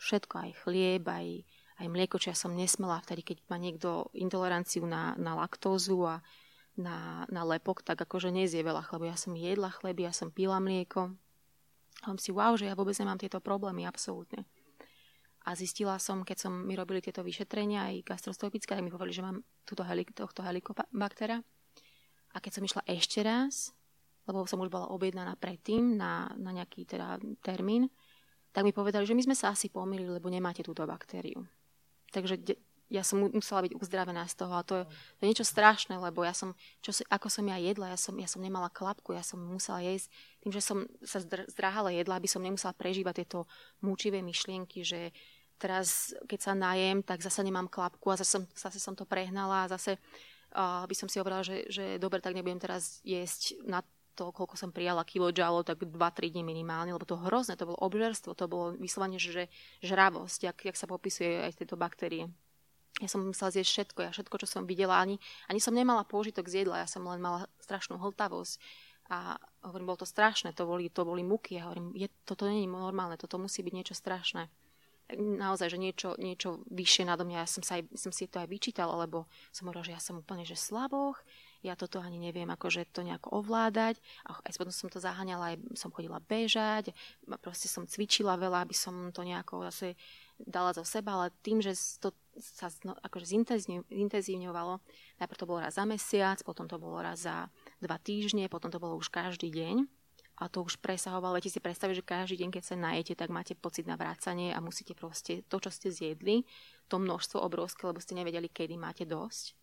Všetko, 0.00 0.34
aj 0.40 0.52
chlieb, 0.64 1.04
aj, 1.04 1.44
aj 1.80 1.88
mlieko, 1.88 2.20
čo 2.20 2.30
ja 2.30 2.36
som 2.36 2.52
nesmela 2.52 3.00
vtedy, 3.00 3.24
keď 3.24 3.36
má 3.48 3.56
niekto 3.56 4.12
intoleranciu 4.12 4.84
na, 4.84 5.16
na 5.16 5.32
laktózu 5.32 6.04
a 6.04 6.20
na, 6.76 7.24
na 7.32 7.42
lepok, 7.48 7.80
tak 7.80 7.96
akože 7.96 8.28
nezie 8.28 8.60
veľa 8.60 8.84
chlebu. 8.84 9.08
Ja 9.08 9.16
som 9.16 9.32
jedla 9.32 9.72
chleby, 9.72 10.04
ja 10.04 10.12
som 10.12 10.28
pila 10.28 10.60
mlieko, 10.60 11.16
a 12.00 12.16
si, 12.16 12.32
wow, 12.32 12.56
že 12.56 12.64
ja 12.64 12.76
vôbec 12.76 12.96
nemám 12.96 13.20
tieto 13.20 13.40
problémy, 13.44 13.84
absolútne. 13.84 14.48
A 15.44 15.56
zistila 15.56 15.96
som, 16.00 16.24
keď 16.24 16.48
som 16.48 16.52
mi 16.52 16.76
robili 16.76 17.00
tieto 17.00 17.24
vyšetrenia, 17.24 17.92
aj 17.92 18.04
gastrostopické, 18.08 18.76
tak 18.76 18.84
mi 18.84 18.92
povedali, 18.92 19.16
že 19.16 19.24
mám 19.24 19.40
túto 19.64 19.84
helik- 19.84 20.12
tohto 20.12 20.44
helikobaktera. 20.44 21.40
A 22.32 22.36
keď 22.40 22.60
som 22.60 22.64
išla 22.64 22.82
ešte 22.88 23.20
raz, 23.24 23.72
lebo 24.28 24.44
som 24.44 24.60
už 24.60 24.72
bola 24.72 24.92
objednaná 24.92 25.36
predtým 25.40 25.96
na, 25.96 26.28
na 26.36 26.52
nejaký 26.52 26.84
teda 26.84 27.20
termín, 27.40 27.88
tak 28.52 28.64
mi 28.64 28.72
povedali, 28.72 29.04
že 29.04 29.16
my 29.16 29.22
sme 29.32 29.36
sa 29.36 29.52
asi 29.52 29.68
pomýlili, 29.72 30.08
lebo 30.08 30.28
nemáte 30.28 30.64
túto 30.64 30.84
baktériu. 30.84 31.44
Takže 32.10 32.36
de- 32.36 32.60
ja 32.90 33.06
som 33.06 33.22
musela 33.30 33.62
byť 33.62 33.78
uzdravená 33.78 34.26
z 34.26 34.34
toho 34.34 34.54
a 34.58 34.66
to 34.66 34.82
je, 34.82 34.84
to 34.90 35.20
je 35.22 35.30
niečo 35.30 35.46
strašné, 35.46 35.94
lebo 35.94 36.26
ja 36.26 36.34
som, 36.34 36.58
čo, 36.82 36.90
ako 37.06 37.30
som 37.30 37.46
ja 37.46 37.54
jedla, 37.54 37.94
ja 37.94 37.98
som, 37.98 38.18
ja 38.18 38.26
som 38.26 38.42
nemala 38.42 38.66
klapku, 38.66 39.14
ja 39.14 39.22
som 39.22 39.38
musela 39.38 39.78
jesť, 39.78 40.10
tým, 40.42 40.50
že 40.50 40.58
som 40.58 40.90
sa 41.06 41.22
zdráhala 41.22 41.94
jedla, 41.94 42.18
aby 42.18 42.26
som 42.26 42.42
nemusela 42.42 42.74
prežívať 42.74 43.22
tieto 43.22 43.46
múčivé 43.78 44.18
myšlienky, 44.26 44.82
že 44.82 45.14
teraz, 45.54 46.10
keď 46.26 46.38
sa 46.42 46.52
najem, 46.58 47.06
tak 47.06 47.22
zase 47.22 47.46
nemám 47.46 47.70
klapku 47.70 48.10
a 48.10 48.18
zase 48.18 48.42
som, 48.42 48.42
zase 48.58 48.82
som 48.82 48.98
to 48.98 49.06
prehnala 49.06 49.70
a 49.70 49.70
zase 49.70 49.94
uh, 50.58 50.82
by 50.82 50.94
som 50.98 51.06
si 51.06 51.22
hovorila, 51.22 51.46
že, 51.46 51.70
že 51.70 52.00
dobre, 52.02 52.18
tak 52.18 52.34
nebudem 52.34 52.58
teraz 52.58 52.98
jesť 53.06 53.54
na 53.62 53.86
to, 54.20 54.28
koľko 54.28 54.60
som 54.60 54.68
prijala 54.68 55.00
kilojoule, 55.08 55.64
tak 55.64 55.80
2-3 55.80 56.36
dní 56.36 56.44
minimálne, 56.44 56.92
lebo 56.92 57.08
to 57.08 57.16
hrozné, 57.16 57.56
to 57.56 57.64
bolo 57.64 57.80
obžerstvo, 57.80 58.36
to 58.36 58.44
bolo 58.44 58.76
vyslovene, 58.76 59.16
že, 59.16 59.48
žravosť, 59.80 60.40
jak, 60.44 60.58
jak 60.68 60.76
sa 60.76 60.84
popisuje 60.84 61.48
aj 61.48 61.56
tieto 61.56 61.80
baktérie. 61.80 62.28
Ja 63.00 63.08
som 63.08 63.24
musela 63.24 63.48
zjesť 63.48 63.70
všetko, 63.72 63.98
ja 64.04 64.10
všetko, 64.12 64.36
čo 64.44 64.46
som 64.46 64.68
videla, 64.68 65.00
ani, 65.00 65.16
ani 65.48 65.56
som 65.56 65.72
nemala 65.72 66.04
použitok 66.04 66.52
z 66.52 66.68
jedla, 66.68 66.84
ja 66.84 66.88
som 66.90 67.00
len 67.08 67.16
mala 67.16 67.48
strašnú 67.64 67.96
hltavosť. 67.96 68.60
A 69.10 69.40
hovorím, 69.66 69.90
bolo 69.90 70.04
to 70.04 70.06
strašné, 70.06 70.54
to 70.54 70.68
boli, 70.68 70.86
to 70.92 71.02
boli 71.02 71.26
muky. 71.26 71.58
Ja 71.58 71.66
hovorím, 71.66 71.96
je, 71.98 72.06
toto 72.22 72.46
nie 72.46 72.62
je 72.62 72.70
normálne, 72.70 73.18
toto 73.18 73.42
musí 73.42 73.64
byť 73.64 73.74
niečo 73.74 73.96
strašné. 73.96 74.46
Naozaj, 75.18 75.74
že 75.74 75.78
niečo, 75.82 76.08
niečo 76.14 76.62
vyššie 76.70 77.10
nado 77.10 77.26
mňa, 77.26 77.42
ja 77.42 77.48
som, 77.50 77.66
sa 77.66 77.80
aj, 77.80 77.90
som 77.98 78.14
si 78.14 78.30
to 78.30 78.38
aj 78.38 78.46
vyčítala, 78.46 78.94
lebo 78.94 79.26
som 79.50 79.66
hovorila, 79.66 79.82
že 79.82 79.94
ja 79.98 80.02
som 80.02 80.22
úplne 80.22 80.46
že 80.46 80.54
slaboch, 80.54 81.18
ja 81.60 81.76
toto 81.76 82.00
ani 82.00 82.16
neviem, 82.16 82.48
akože 82.48 82.88
to 82.88 83.04
nejako 83.04 83.44
ovládať. 83.44 84.00
A 84.24 84.40
aj 84.40 84.56
potom 84.56 84.72
som 84.72 84.88
to 84.88 84.96
zaháňala, 84.96 85.54
aj 85.54 85.56
som 85.76 85.92
chodila 85.92 86.16
bežať, 86.24 86.96
proste 87.44 87.68
som 87.68 87.84
cvičila 87.84 88.40
veľa, 88.40 88.64
aby 88.64 88.76
som 88.76 89.12
to 89.12 89.20
nejako 89.20 89.68
zase 89.68 89.96
dala 90.40 90.72
zo 90.72 90.84
seba, 90.88 91.20
ale 91.20 91.36
tým, 91.44 91.60
že 91.60 91.76
to 92.00 92.16
sa 92.40 92.72
no, 92.88 92.96
akože 92.96 93.28
zintenzívňovalo, 93.92 94.80
najprv 95.20 95.40
to 95.40 95.48
bolo 95.48 95.60
raz 95.60 95.76
za 95.76 95.84
mesiac, 95.84 96.40
potom 96.40 96.64
to 96.64 96.80
bolo 96.80 96.96
raz 97.04 97.28
za 97.28 97.52
dva 97.84 98.00
týždne, 98.00 98.48
potom 98.48 98.72
to 98.72 98.80
bolo 98.80 98.96
už 98.96 99.12
každý 99.12 99.52
deň. 99.52 99.84
A 100.40 100.48
to 100.48 100.64
už 100.64 100.80
presahovalo, 100.80 101.36
viete 101.36 101.52
si 101.52 101.60
predstaviť, 101.60 102.00
že 102.00 102.08
každý 102.08 102.36
deň, 102.40 102.50
keď 102.56 102.64
sa 102.64 102.72
najete, 102.72 103.12
tak 103.12 103.28
máte 103.28 103.52
pocit 103.52 103.84
na 103.84 104.00
vrácanie 104.00 104.56
a 104.56 104.64
musíte 104.64 104.96
proste 104.96 105.44
to, 105.52 105.60
čo 105.60 105.68
ste 105.68 105.92
zjedli, 105.92 106.48
to 106.88 106.96
množstvo 106.96 107.44
obrovské, 107.44 107.84
lebo 107.84 108.00
ste 108.00 108.16
nevedeli, 108.16 108.48
kedy 108.48 108.80
máte 108.80 109.04
dosť 109.04 109.59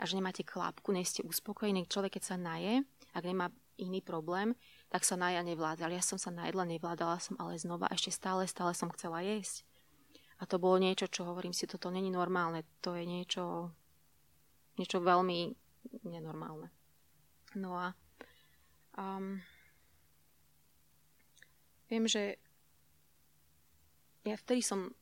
a 0.00 0.08
že 0.08 0.16
nemáte 0.16 0.40
klapku, 0.40 0.96
nie 0.96 1.04
ste 1.04 1.20
uspokojení. 1.20 1.84
Človek, 1.84 2.16
keď 2.16 2.24
sa 2.24 2.36
naje, 2.40 2.88
ak 3.12 3.20
nemá 3.20 3.52
iný 3.76 4.00
problém, 4.00 4.56
tak 4.88 5.04
sa 5.04 5.20
naja 5.20 5.44
nevládala. 5.44 5.92
Ja 5.92 6.04
som 6.04 6.16
sa 6.16 6.32
najedla, 6.32 6.64
nevládala 6.64 7.20
som, 7.20 7.36
ale 7.36 7.60
znova 7.60 7.88
ešte 7.92 8.08
stále, 8.08 8.48
stále 8.48 8.72
som 8.72 8.88
chcela 8.96 9.20
jesť. 9.20 9.64
A 10.40 10.48
to 10.48 10.56
bolo 10.56 10.80
niečo, 10.80 11.04
čo 11.04 11.28
hovorím 11.28 11.52
si, 11.52 11.68
toto 11.68 11.92
není 11.92 12.08
normálne. 12.08 12.64
To 12.80 12.96
je 12.96 13.04
niečo, 13.04 13.76
niečo 14.80 15.04
veľmi 15.04 15.52
nenormálne. 16.08 16.72
No 17.60 17.76
a 17.76 17.92
um, 18.96 19.36
viem, 21.92 22.08
že 22.08 22.40
ja 24.24 24.36
vtedy 24.36 24.64
som 24.64 24.96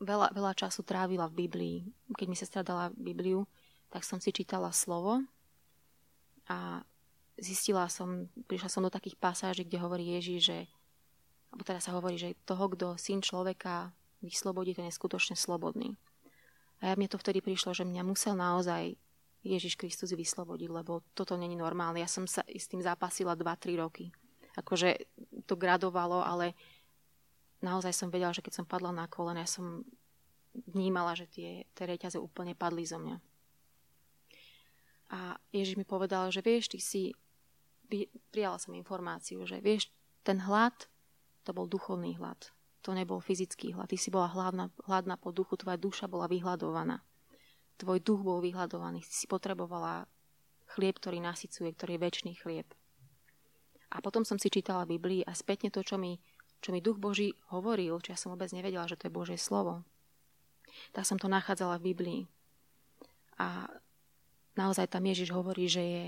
veľa, 0.00 0.32
veľa 0.32 0.52
času 0.56 0.84
trávila 0.84 1.28
v 1.28 1.48
Biblii. 1.48 1.76
Keď 2.16 2.26
mi 2.28 2.36
sa 2.36 2.48
stradala 2.48 2.92
Bibliu, 2.96 3.44
tak 3.90 4.02
som 4.02 4.18
si 4.18 4.34
čítala 4.34 4.70
slovo 4.74 5.22
a 6.46 6.82
zistila 7.36 7.86
som, 7.92 8.30
prišla 8.48 8.70
som 8.72 8.82
do 8.84 8.92
takých 8.92 9.18
pasáží, 9.18 9.64
kde 9.64 9.78
hovorí 9.82 10.04
Ježiš, 10.16 10.40
že 10.40 10.58
alebo 11.52 11.62
teda 11.62 11.80
sa 11.80 11.94
hovorí, 11.96 12.20
že 12.20 12.36
toho, 12.44 12.68
kto 12.68 13.00
syn 13.00 13.22
človeka 13.22 13.94
vyslobodí, 14.20 14.76
ten 14.76 14.88
je 14.90 14.98
skutočne 14.98 15.38
slobodný. 15.38 15.96
A 16.84 16.92
ja 16.92 16.94
mne 16.98 17.08
to 17.08 17.16
vtedy 17.16 17.40
prišlo, 17.40 17.72
že 17.72 17.88
mňa 17.88 18.02
musel 18.04 18.36
naozaj 18.36 18.98
Ježiš 19.46 19.78
Kristus 19.78 20.12
vyslobodiť, 20.12 20.68
lebo 20.68 21.00
toto 21.16 21.38
není 21.38 21.56
normálne. 21.56 22.02
Ja 22.02 22.10
som 22.10 22.26
sa 22.28 22.44
s 22.44 22.68
tým 22.68 22.82
zápasila 22.82 23.38
2-3 23.38 23.78
roky. 23.78 24.12
Akože 24.58 25.08
to 25.48 25.54
gradovalo, 25.56 26.20
ale 26.20 26.52
naozaj 27.62 27.94
som 27.94 28.12
vedela, 28.12 28.34
že 28.34 28.42
keď 28.42 28.60
som 28.60 28.66
padla 28.68 28.90
na 28.92 29.06
kolena, 29.06 29.46
ja 29.46 29.48
som 29.48 29.86
vnímala, 30.52 31.16
že 31.16 31.28
tie, 31.30 31.64
tie 31.72 31.84
reťaze 31.88 32.20
úplne 32.20 32.52
padli 32.52 32.84
zo 32.84 33.00
mňa. 33.00 33.16
A 35.10 35.38
Ježiš 35.54 35.78
mi 35.78 35.86
povedal, 35.86 36.28
že 36.34 36.42
vieš, 36.42 36.72
ty 36.72 36.78
si, 36.82 37.02
prijala 38.34 38.58
som 38.58 38.74
informáciu, 38.74 39.46
že 39.46 39.62
vieš, 39.62 39.90
ten 40.26 40.42
hlad, 40.42 40.74
to 41.46 41.54
bol 41.54 41.70
duchovný 41.70 42.18
hlad. 42.18 42.50
To 42.82 42.94
nebol 42.94 43.22
fyzický 43.22 43.74
hlad. 43.74 43.90
Ty 43.90 43.98
si 43.98 44.10
bola 44.10 44.30
hladná, 44.30 44.74
hladná 44.86 45.14
po 45.14 45.30
duchu, 45.30 45.54
tvoja 45.54 45.78
duša 45.78 46.10
bola 46.10 46.26
vyhľadovaná. 46.26 47.02
Tvoj 47.78 47.98
duch 48.02 48.22
bol 48.22 48.42
vyhľadovaný. 48.42 49.06
Ty 49.06 49.14
si 49.14 49.26
potrebovala 49.30 50.10
chlieb, 50.74 50.98
ktorý 50.98 51.22
nasycuje, 51.22 51.70
ktorý 51.74 51.98
je 51.98 52.02
väčší 52.02 52.34
chlieb. 52.42 52.66
A 53.94 54.02
potom 54.02 54.26
som 54.26 54.34
si 54.34 54.50
čítala 54.50 54.82
Biblii 54.82 55.22
a 55.22 55.30
spätne 55.30 55.70
to, 55.70 55.86
čo 55.86 55.94
mi 55.94 56.18
čo 56.60 56.72
mi 56.72 56.80
Duch 56.80 56.98
Boží 56.98 57.36
hovoril, 57.52 58.00
čo 58.00 58.10
ja 58.10 58.18
som 58.18 58.32
vôbec 58.32 58.50
nevedela, 58.50 58.88
že 58.88 58.96
to 58.96 59.08
je 59.08 59.16
Božie 59.16 59.38
slovo, 59.38 59.84
tak 60.90 61.06
som 61.06 61.20
to 61.20 61.30
nachádzala 61.30 61.78
v 61.78 61.92
Biblii. 61.92 62.20
A 63.36 63.68
naozaj 64.56 64.88
tam 64.88 65.04
Ježiš 65.04 65.30
hovorí, 65.30 65.68
že 65.68 65.84
je, 65.84 66.06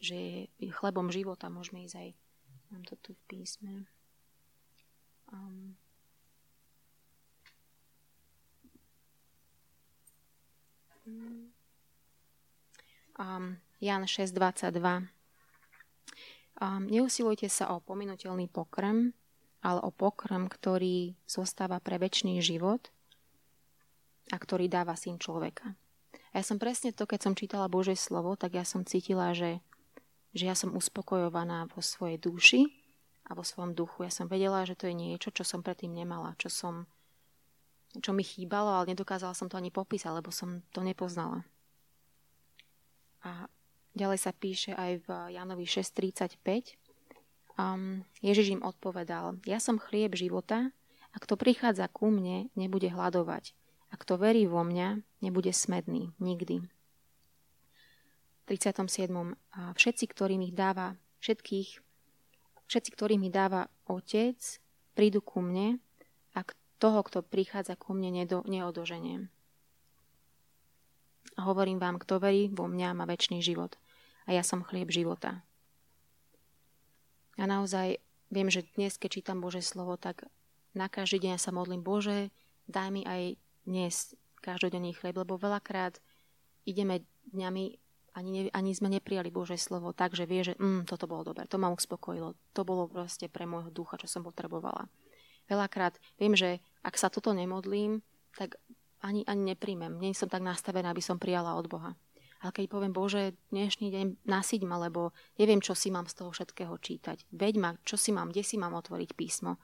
že 0.00 0.18
je 0.58 0.70
chlebom 0.72 1.12
života. 1.12 1.52
Môžeme 1.52 1.84
ísť 1.84 1.96
aj, 2.00 2.08
mám 2.72 2.82
to 2.88 2.96
tu 2.98 3.12
v 3.12 3.22
písme. 3.28 3.72
Um, 5.32 5.76
um, 13.20 13.56
Jan 13.80 14.04
6.22 14.08 15.08
um, 16.60 16.84
Neusilujte 16.88 17.48
sa 17.52 17.76
o 17.76 17.80
pominutelný 17.84 18.48
pokrm, 18.48 19.12
ale 19.64 19.80
o 19.80 19.90
pokrm, 19.92 20.48
ktorý 20.48 21.16
zostáva 21.24 21.80
pre 21.80 21.96
väčší 21.96 22.40
život 22.40 22.92
a 24.32 24.36
ktorý 24.36 24.68
dáva 24.68 24.96
syn 24.96 25.20
človeka. 25.20 25.76
A 26.34 26.42
ja 26.42 26.44
som 26.44 26.58
presne 26.58 26.90
to, 26.90 27.06
keď 27.06 27.30
som 27.30 27.38
čítala 27.38 27.70
Božie 27.70 27.94
slovo, 27.94 28.34
tak 28.34 28.58
ja 28.58 28.66
som 28.66 28.82
cítila, 28.82 29.30
že, 29.32 29.62
že 30.34 30.50
ja 30.50 30.58
som 30.58 30.74
uspokojovaná 30.74 31.70
vo 31.70 31.78
svojej 31.78 32.18
duši 32.18 32.74
a 33.30 33.38
vo 33.38 33.46
svojom 33.46 33.72
duchu. 33.72 34.02
Ja 34.02 34.10
som 34.10 34.26
vedela, 34.26 34.66
že 34.66 34.74
to 34.74 34.90
je 34.90 34.98
niečo, 34.98 35.30
čo 35.30 35.46
som 35.46 35.62
predtým 35.62 35.94
nemala, 35.94 36.34
čo 36.36 36.50
som 36.50 36.90
čo 37.94 38.10
mi 38.10 38.26
chýbalo, 38.26 38.74
ale 38.74 38.90
nedokázala 38.90 39.38
som 39.38 39.46
to 39.46 39.54
ani 39.54 39.70
popísať, 39.70 40.18
lebo 40.18 40.34
som 40.34 40.66
to 40.74 40.82
nepoznala. 40.82 41.46
A 43.22 43.46
ďalej 43.94 44.18
sa 44.18 44.34
píše 44.34 44.74
aj 44.74 45.06
v 45.06 45.08
Janovi 45.38 45.62
6.35, 45.62 46.74
Um, 47.54 48.02
Ježiš 48.18 48.58
im 48.58 48.66
odpovedal, 48.66 49.38
ja 49.46 49.62
som 49.62 49.78
chlieb 49.78 50.18
života 50.18 50.74
a 51.14 51.16
kto 51.22 51.38
prichádza 51.38 51.86
ku 51.86 52.10
mne, 52.10 52.50
nebude 52.58 52.90
hľadovať. 52.90 53.54
A 53.94 53.98
kto 54.02 54.18
verí 54.18 54.50
vo 54.50 54.66
mňa, 54.66 55.06
nebude 55.22 55.54
smedný. 55.54 56.10
Nikdy. 56.18 56.66
37. 58.50 59.38
A 59.54 59.70
všetci, 59.70 60.04
ktorým 60.10 60.42
ich 60.42 60.50
dáva, 60.50 60.98
všetkých, 61.22 61.78
všetci, 62.66 62.90
ktorým 62.90 63.22
mi 63.22 63.30
dáva 63.30 63.70
Otec, 63.86 64.58
prídu 64.98 65.22
ku 65.22 65.38
mne 65.38 65.78
a 66.34 66.42
toho, 66.82 67.06
kto 67.06 67.22
prichádza 67.22 67.78
ku 67.78 67.94
mne, 67.94 68.10
nedo, 68.10 68.42
neodoženiem. 68.50 69.30
A 71.38 71.40
hovorím 71.46 71.78
vám, 71.78 72.02
kto 72.02 72.18
verí 72.18 72.50
vo 72.50 72.66
mňa, 72.66 72.98
má 72.98 73.06
väčší 73.06 73.38
život. 73.38 73.78
A 74.26 74.34
ja 74.34 74.42
som 74.42 74.66
chlieb 74.66 74.90
života. 74.90 75.46
A 77.38 77.46
naozaj 77.46 78.02
viem, 78.26 78.50
že 78.50 78.66
dnes, 78.74 78.98
keď 78.98 79.22
čítam 79.22 79.38
Bože 79.38 79.62
slovo, 79.62 79.94
tak 79.94 80.26
na 80.74 80.90
každý 80.90 81.30
deň 81.30 81.38
sa 81.38 81.54
modlím, 81.54 81.86
Bože, 81.86 82.34
daj 82.66 82.90
mi 82.90 83.06
aj 83.06 83.38
dnes 83.64 84.14
každodenný 84.44 84.92
chlieb, 84.92 85.16
lebo 85.16 85.40
veľakrát 85.40 85.98
ideme 86.68 87.04
dňami, 87.32 87.64
ani, 88.14 88.30
ne, 88.30 88.42
ani 88.52 88.70
sme 88.76 88.92
neprijali 88.92 89.32
Bože 89.32 89.56
slovo 89.56 89.96
tak, 89.96 90.12
že 90.12 90.28
vie, 90.28 90.44
že 90.44 90.54
mm, 90.60 90.84
toto 90.84 91.08
bolo 91.08 91.24
dobré, 91.24 91.48
to 91.48 91.56
ma 91.56 91.72
uspokojilo, 91.72 92.36
to 92.52 92.62
bolo 92.62 92.86
proste 92.86 93.26
pre 93.32 93.48
môjho 93.48 93.72
ducha, 93.72 93.96
čo 93.96 94.06
som 94.06 94.22
potrebovala. 94.22 94.86
Veľakrát 95.48 95.96
viem, 96.16 96.32
že 96.32 96.60
ak 96.84 96.96
sa 96.96 97.12
toto 97.12 97.32
nemodlím, 97.32 98.00
tak 98.36 98.56
ani, 99.04 99.24
ani 99.28 99.52
nepríjmem. 99.52 100.00
Nie 100.00 100.16
som 100.16 100.32
tak 100.32 100.40
nastavená, 100.40 100.92
aby 100.92 101.04
som 101.04 101.20
prijala 101.20 101.56
od 101.60 101.68
Boha. 101.68 101.92
Ale 102.40 102.52
keď 102.52 102.64
poviem, 102.68 102.92
Bože, 102.92 103.36
dnešný 103.52 103.88
deň 103.88 104.06
nasyť 104.28 104.68
ma, 104.68 104.76
lebo 104.80 105.16
neviem, 105.40 105.64
čo 105.64 105.72
si 105.72 105.88
mám 105.88 106.08
z 106.08 106.20
toho 106.20 106.32
všetkého 106.32 106.76
čítať. 106.76 107.28
Veď 107.32 107.54
ma, 107.56 107.70
čo 107.84 107.96
si 107.96 108.12
mám, 108.12 108.32
kde 108.32 108.44
si 108.44 108.60
mám 108.60 108.76
otvoriť 108.76 109.16
písmo. 109.16 109.56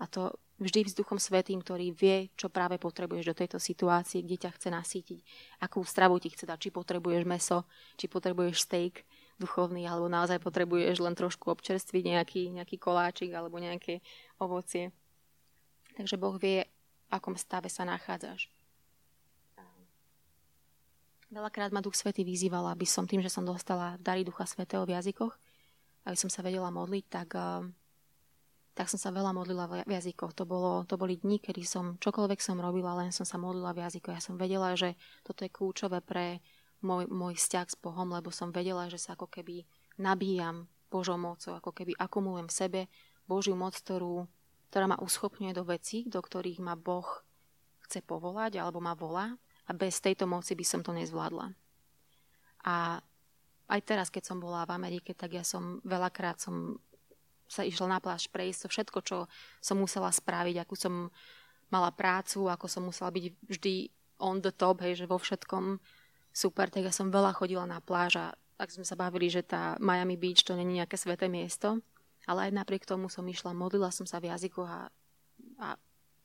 A 0.00 0.04
to 0.04 0.36
vždy 0.56 0.88
vzduchom 0.88 1.20
svetým, 1.20 1.60
ktorý 1.60 1.92
vie, 1.92 2.32
čo 2.34 2.48
práve 2.48 2.80
potrebuješ 2.80 3.32
do 3.32 3.36
tejto 3.36 3.58
situácie, 3.60 4.24
kde 4.24 4.48
ťa 4.48 4.50
chce 4.56 4.68
nasýtiť, 4.72 5.20
akú 5.60 5.84
stravu 5.84 6.16
ti 6.16 6.32
chce 6.32 6.48
dať, 6.48 6.58
či 6.58 6.70
potrebuješ 6.72 7.22
meso, 7.28 7.68
či 8.00 8.08
potrebuješ 8.08 8.64
steak 8.64 9.04
duchovný, 9.36 9.84
alebo 9.84 10.08
naozaj 10.08 10.40
potrebuješ 10.40 10.96
len 11.04 11.12
trošku 11.12 11.52
občerstviť 11.52 12.02
nejaký, 12.08 12.42
nejaký 12.56 12.76
koláčik 12.80 13.36
alebo 13.36 13.60
nejaké 13.60 14.00
ovocie. 14.40 14.96
Takže 15.96 16.16
Boh 16.16 16.40
vie, 16.40 16.64
v 17.06 17.10
akom 17.12 17.36
stave 17.36 17.68
sa 17.68 17.84
nachádzaš. 17.84 18.48
Veľakrát 21.26 21.74
ma 21.74 21.82
Duch 21.82 21.98
Svety 21.98 22.22
vyzýval, 22.22 22.70
aby 22.70 22.86
som 22.86 23.02
tým, 23.02 23.18
že 23.18 23.32
som 23.32 23.42
dostala 23.42 23.98
dary 23.98 24.22
Ducha 24.22 24.46
Svetého 24.46 24.86
v 24.86 24.94
jazykoch, 24.94 25.34
aby 26.06 26.16
som 26.16 26.30
sa 26.30 26.38
vedela 26.38 26.70
modliť, 26.70 27.04
tak, 27.10 27.28
eh, 27.34 27.66
tak 28.76 28.92
som 28.92 29.00
sa 29.00 29.08
veľa 29.08 29.32
modlila 29.32 29.88
v 29.88 29.88
jazykoch. 29.88 30.36
To, 30.36 30.44
bolo, 30.44 30.84
to 30.84 31.00
boli 31.00 31.16
dni, 31.16 31.40
kedy 31.40 31.64
som 31.64 31.96
čokoľvek 31.96 32.44
som 32.44 32.60
robila, 32.60 32.92
len 33.00 33.08
som 33.08 33.24
sa 33.24 33.40
modlila 33.40 33.72
v 33.72 33.88
jazykoch. 33.88 34.12
Ja 34.12 34.20
som 34.20 34.36
vedela, 34.36 34.76
že 34.76 35.00
toto 35.24 35.48
je 35.48 35.50
kľúčové 35.50 36.04
pre 36.04 36.44
môj, 36.84 37.08
môj 37.08 37.40
vzťah 37.40 37.66
s 37.72 37.76
Bohom, 37.80 38.12
lebo 38.12 38.28
som 38.28 38.52
vedela, 38.52 38.92
že 38.92 39.00
sa 39.00 39.16
ako 39.16 39.32
keby 39.32 39.64
nabíjam 39.96 40.68
Božou 40.92 41.16
mocou, 41.16 41.56
ako 41.56 41.72
keby 41.72 41.96
akumulujem 41.96 42.52
v 42.52 42.56
sebe 42.56 42.80
Božiu 43.24 43.56
moc, 43.56 43.72
ktorú, 43.72 44.28
ktorá 44.68 44.86
ma 44.92 45.00
uschopňuje 45.00 45.56
do 45.56 45.64
vecí, 45.64 46.04
do 46.04 46.20
ktorých 46.20 46.60
ma 46.60 46.76
Boh 46.76 47.24
chce 47.88 48.04
povolať 48.04 48.60
alebo 48.60 48.84
ma 48.84 48.92
volá 48.92 49.40
a 49.66 49.72
bez 49.72 49.98
tejto 50.04 50.28
moci 50.28 50.52
by 50.52 50.64
som 50.68 50.84
to 50.84 50.92
nezvládla. 50.92 51.48
A 52.68 53.00
aj 53.66 53.80
teraz, 53.82 54.08
keď 54.14 54.30
som 54.30 54.38
bola 54.38 54.62
v 54.62 54.74
Amerike, 54.78 55.10
tak 55.10 55.34
ja 55.34 55.42
som 55.42 55.82
veľakrát 55.82 56.38
som 56.38 56.78
sa 57.46 57.62
išla 57.62 57.96
na 57.96 57.98
pláž 58.02 58.26
prejsť, 58.30 58.66
to 58.66 58.68
všetko, 58.68 58.98
čo 59.06 59.16
som 59.62 59.76
musela 59.78 60.10
spraviť, 60.10 60.56
akú 60.62 60.74
som 60.74 61.14
mala 61.70 61.90
prácu, 61.90 62.46
ako 62.46 62.66
som 62.66 62.86
musela 62.86 63.10
byť 63.10 63.24
vždy 63.46 63.74
on 64.22 64.40
the 64.40 64.54
top, 64.54 64.80
hej, 64.80 65.04
že 65.04 65.10
vo 65.10 65.18
všetkom 65.18 65.78
super, 66.32 66.68
tak 66.68 66.86
ja 66.86 66.92
som 66.92 67.12
veľa 67.12 67.36
chodila 67.36 67.64
na 67.64 67.82
pláž 67.82 68.18
a 68.18 68.26
tak 68.56 68.72
sme 68.72 68.88
sa 68.88 68.96
bavili, 68.96 69.28
že 69.28 69.44
tá 69.44 69.76
Miami 69.76 70.16
Beach 70.16 70.40
to 70.40 70.56
není 70.56 70.80
nejaké 70.80 70.96
sveté 70.96 71.28
miesto, 71.28 71.84
ale 72.24 72.48
aj 72.48 72.56
napriek 72.56 72.88
tomu 72.88 73.12
som 73.12 73.24
išla, 73.28 73.52
modlila 73.52 73.92
som 73.92 74.08
sa 74.08 74.16
v 74.16 74.32
jazykoch 74.32 74.68
a, 74.68 74.82
a 75.60 75.68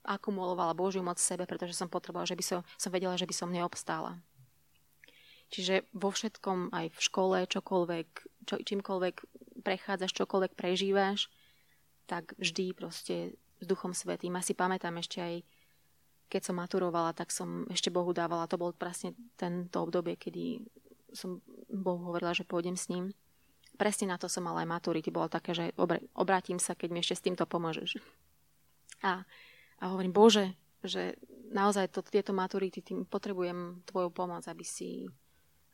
akumulovala 0.07 0.73
Božiu 0.73 1.03
moc 1.05 1.19
v 1.19 1.27
sebe, 1.27 1.43
pretože 1.45 1.77
som 1.77 1.91
potrebovala, 1.91 2.25
že 2.25 2.39
by 2.39 2.43
som, 2.43 2.59
som 2.79 2.89
vedela, 2.89 3.19
že 3.19 3.27
by 3.27 3.35
som 3.35 3.53
neobstála. 3.53 4.17
Čiže 5.51 5.83
vo 5.91 6.15
všetkom, 6.15 6.71
aj 6.71 6.95
v 6.95 6.99
škole, 7.03 7.37
čokoľvek, 7.43 8.07
čo, 8.47 8.55
čímkoľvek 8.63 9.15
prechádzaš, 9.61 10.17
čokoľvek 10.17 10.57
prežívaš, 10.57 11.29
tak 12.09 12.35
vždy 12.41 12.75
proste 12.75 13.15
s 13.61 13.65
Duchom 13.65 13.93
Svetým. 13.95 14.35
Asi 14.35 14.57
pamätám 14.57 14.97
ešte 14.97 15.21
aj, 15.21 15.35
keď 16.27 16.41
som 16.43 16.59
maturovala, 16.59 17.13
tak 17.13 17.29
som 17.31 17.69
ešte 17.69 17.93
Bohu 17.93 18.11
dávala. 18.11 18.49
To 18.49 18.57
bol 18.59 18.73
presne 18.73 19.13
tento 19.37 19.77
obdobie, 19.79 20.17
kedy 20.17 20.65
som 21.11 21.43
Bohu 21.69 22.11
hovorila, 22.11 22.35
že 22.35 22.47
pôjdem 22.47 22.75
s 22.75 22.89
ním. 22.89 23.13
presne 23.81 24.13
na 24.13 24.17
to 24.21 24.29
som 24.29 24.45
mala 24.45 24.61
aj 24.61 24.69
maturity. 24.69 25.09
Bolo 25.09 25.25
také, 25.25 25.57
že 25.57 25.73
obrátim 26.13 26.61
sa, 26.61 26.77
keď 26.77 26.89
mi 26.93 27.01
ešte 27.01 27.17
s 27.17 27.25
týmto 27.25 27.49
pomôžeš. 27.49 27.97
A, 29.01 29.25
a 29.81 29.83
hovorím, 29.89 30.13
Bože, 30.13 30.53
že 30.85 31.17
naozaj 31.49 31.89
to, 31.89 32.05
tieto 32.05 32.29
maturity, 32.29 32.85
tým 32.85 33.09
potrebujem 33.09 33.81
tvoju 33.89 34.13
pomoc, 34.13 34.45
aby 34.45 34.61
si, 34.61 35.09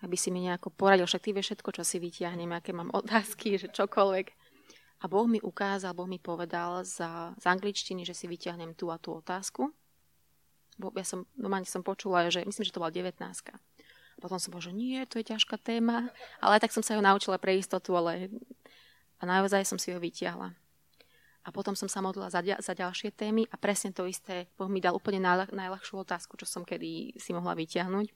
aby 0.06 0.16
si 0.20 0.30
mi 0.30 0.46
nejako 0.46 0.70
poradil. 0.70 1.10
Však 1.10 1.24
ty 1.24 1.30
vieš 1.34 1.54
všetko, 1.54 1.70
čo 1.82 1.84
si 1.86 1.98
vyťahnem, 1.98 2.52
aké 2.54 2.74
mám 2.76 2.94
otázky, 2.94 3.58
že 3.58 3.72
čokoľvek. 3.72 4.28
A 4.98 5.06
Boh 5.06 5.30
mi 5.30 5.38
ukázal, 5.38 5.94
Boh 5.94 6.10
mi 6.10 6.18
povedal 6.18 6.82
za, 6.82 7.38
z 7.38 7.46
angličtiny, 7.46 8.02
že 8.02 8.18
si 8.18 8.26
vyťahnem 8.26 8.74
tú 8.74 8.90
a 8.90 8.98
tú 8.98 9.14
otázku. 9.14 9.70
Bo 10.78 10.94
ja 10.94 11.06
som, 11.06 11.26
normálne 11.38 11.70
som 11.70 11.86
počula, 11.86 12.30
že 12.30 12.46
myslím, 12.46 12.66
že 12.66 12.74
to 12.74 12.82
bola 12.82 12.94
19. 12.94 13.18
Potom 14.18 14.42
som 14.42 14.50
povedala, 14.50 14.74
že 14.74 14.78
nie, 14.78 14.98
to 15.06 15.22
je 15.22 15.30
ťažká 15.30 15.62
téma. 15.62 16.10
Ale 16.42 16.58
tak 16.58 16.74
som 16.74 16.82
sa 16.82 16.98
ho 16.98 17.02
naučila 17.02 17.38
pre 17.38 17.58
istotu, 17.58 17.94
ale 17.94 18.34
a 19.18 19.24
naozaj 19.26 19.66
som 19.66 19.82
si 19.82 19.90
ho 19.94 20.00
vyťahla. 20.02 20.54
A 21.48 21.50
potom 21.50 21.74
som 21.80 21.88
sa 21.88 22.04
modlila 22.04 22.28
za, 22.28 22.44
za 22.44 22.74
ďalšie 22.76 23.16
témy 23.16 23.48
a 23.48 23.56
presne 23.56 23.96
to 23.96 24.04
isté, 24.04 24.52
Boh 24.60 24.68
mi 24.68 24.84
dal 24.84 24.94
úplne 24.94 25.24
najľah, 25.24 25.56
najľahšiu 25.56 26.04
otázku, 26.04 26.36
čo 26.36 26.44
som 26.44 26.68
kedy 26.68 27.16
si 27.16 27.32
mohla 27.32 27.56
vyťahnuť. 27.56 28.12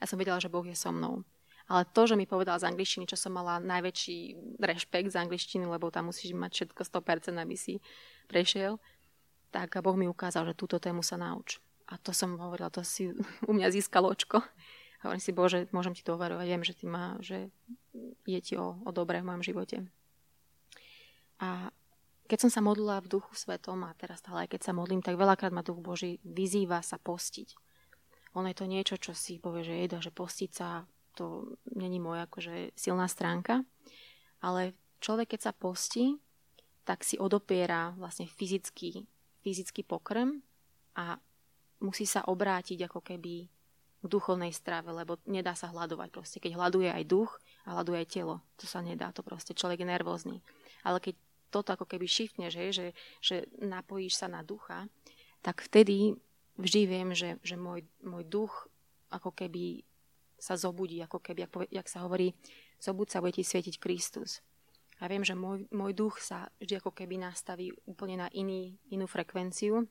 A 0.00 0.08
som 0.08 0.18
vedela, 0.18 0.40
že 0.42 0.52
Boh 0.52 0.64
je 0.64 0.76
so 0.76 0.90
mnou. 0.90 1.24
Ale 1.64 1.88
to, 1.88 2.04
že 2.04 2.16
mi 2.16 2.28
povedal 2.28 2.60
z 2.60 2.68
angličtiny, 2.68 3.08
čo 3.08 3.16
som 3.16 3.32
mala 3.32 3.56
najväčší 3.56 4.36
rešpekt 4.60 5.08
z 5.08 5.16
angličtiny, 5.16 5.64
lebo 5.64 5.88
tam 5.88 6.12
musíš 6.12 6.36
mať 6.36 6.50
všetko 6.52 6.80
100%, 6.84 7.40
aby 7.40 7.56
si 7.56 7.80
prešiel, 8.28 8.76
tak 9.48 9.72
Boh 9.80 9.96
mi 9.96 10.04
ukázal, 10.04 10.52
že 10.52 10.58
túto 10.58 10.76
tému 10.76 11.00
sa 11.00 11.16
nauč. 11.16 11.62
A 11.88 11.96
to 11.96 12.12
som 12.12 12.36
hovorila, 12.36 12.68
to 12.68 12.84
si 12.84 13.12
u 13.48 13.52
mňa 13.52 13.72
získalo 13.72 14.12
očko. 14.12 14.44
Hovorím 15.04 15.20
si, 15.20 15.32
Bože, 15.36 15.68
môžem 15.72 15.92
ti 15.92 16.00
to 16.00 16.16
overovať, 16.16 16.46
viem, 16.48 16.64
že, 16.64 16.72
ty 16.76 16.84
má, 16.88 17.20
že 17.20 17.52
je 18.24 18.40
ti 18.40 18.56
o, 18.56 18.80
o 18.84 18.90
dobré 18.92 19.20
v 19.20 19.28
mojom 19.28 19.44
živote. 19.44 19.84
A 21.40 21.68
keď 22.24 22.48
som 22.48 22.50
sa 22.50 22.64
modlila 22.64 23.04
v 23.04 23.20
duchu 23.20 23.36
svetom 23.36 23.84
a 23.84 23.92
teraz 24.00 24.24
stále 24.24 24.48
aj 24.48 24.56
keď 24.56 24.60
sa 24.64 24.72
modlím, 24.72 25.04
tak 25.04 25.20
veľakrát 25.20 25.52
ma 25.52 25.60
duch 25.60 25.76
Boží 25.76 26.24
vyzýva 26.24 26.80
sa 26.80 26.96
postiť. 26.96 27.63
Ono 28.34 28.46
je 28.50 28.58
to 28.58 28.66
niečo, 28.66 28.96
čo 28.98 29.14
si 29.14 29.38
povie, 29.38 29.62
že 29.62 29.74
jeda, 29.74 29.98
že 30.02 30.10
postiť 30.10 30.50
sa, 30.50 30.82
to 31.14 31.54
není 31.78 32.02
moja 32.02 32.26
akože 32.26 32.74
silná 32.74 33.06
stránka, 33.06 33.62
ale 34.42 34.74
človek, 34.98 35.38
keď 35.38 35.40
sa 35.50 35.52
postí, 35.54 36.18
tak 36.84 37.06
si 37.06 37.16
odopiera 37.16 37.94
vlastne 37.96 38.28
fyzický, 38.28 39.06
fyzický 39.40 39.86
pokrm 39.86 40.42
a 40.98 41.16
musí 41.80 42.04
sa 42.04 42.26
obrátiť 42.28 42.90
ako 42.90 43.00
keby 43.00 43.48
v 44.04 44.06
duchovnej 44.06 44.52
strave, 44.52 44.92
lebo 44.92 45.16
nedá 45.24 45.56
sa 45.56 45.72
hľadovať 45.72 46.08
proste. 46.12 46.36
Keď 46.36 46.60
hľaduje 46.60 46.92
aj 46.92 47.08
duch 47.08 47.40
a 47.64 47.72
hľaduje 47.72 48.04
aj 48.04 48.08
telo, 48.12 48.44
to 48.60 48.68
sa 48.68 48.84
nedá, 48.84 49.08
to 49.16 49.24
proste 49.24 49.56
človek 49.56 49.80
je 49.80 49.88
nervózny. 49.88 50.36
Ale 50.84 51.00
keď 51.00 51.16
toto 51.48 51.72
ako 51.72 51.88
keby 51.88 52.04
shiftne, 52.04 52.52
že, 52.52 52.68
že, 52.68 52.86
že 53.24 53.48
napojíš 53.64 54.20
sa 54.20 54.28
na 54.28 54.44
ducha, 54.44 54.92
tak 55.40 55.64
vtedy 55.64 56.20
vždy 56.58 56.80
viem, 56.86 57.10
že, 57.14 57.38
že 57.42 57.58
môj, 57.58 57.86
môj 58.02 58.24
duch 58.26 58.68
ako 59.10 59.30
keby 59.30 59.86
sa 60.38 60.58
zobudí, 60.58 61.00
ako 61.00 61.22
keby, 61.22 61.46
jak, 61.46 61.52
jak 61.70 61.88
sa 61.88 62.04
hovorí, 62.04 62.34
zobud 62.82 63.08
sa, 63.08 63.22
bude 63.22 63.38
ti 63.38 63.46
svietiť 63.46 63.78
Kristus. 63.80 64.42
A 65.02 65.10
viem, 65.10 65.26
že 65.26 65.34
môj, 65.34 65.66
môj 65.74 65.92
duch 65.96 66.22
sa 66.22 66.50
vždy 66.62 66.78
ako 66.78 66.94
keby 66.94 67.18
nastaví 67.18 67.74
úplne 67.86 68.26
na 68.26 68.28
iný, 68.30 68.78
inú 68.90 69.10
frekvenciu. 69.10 69.86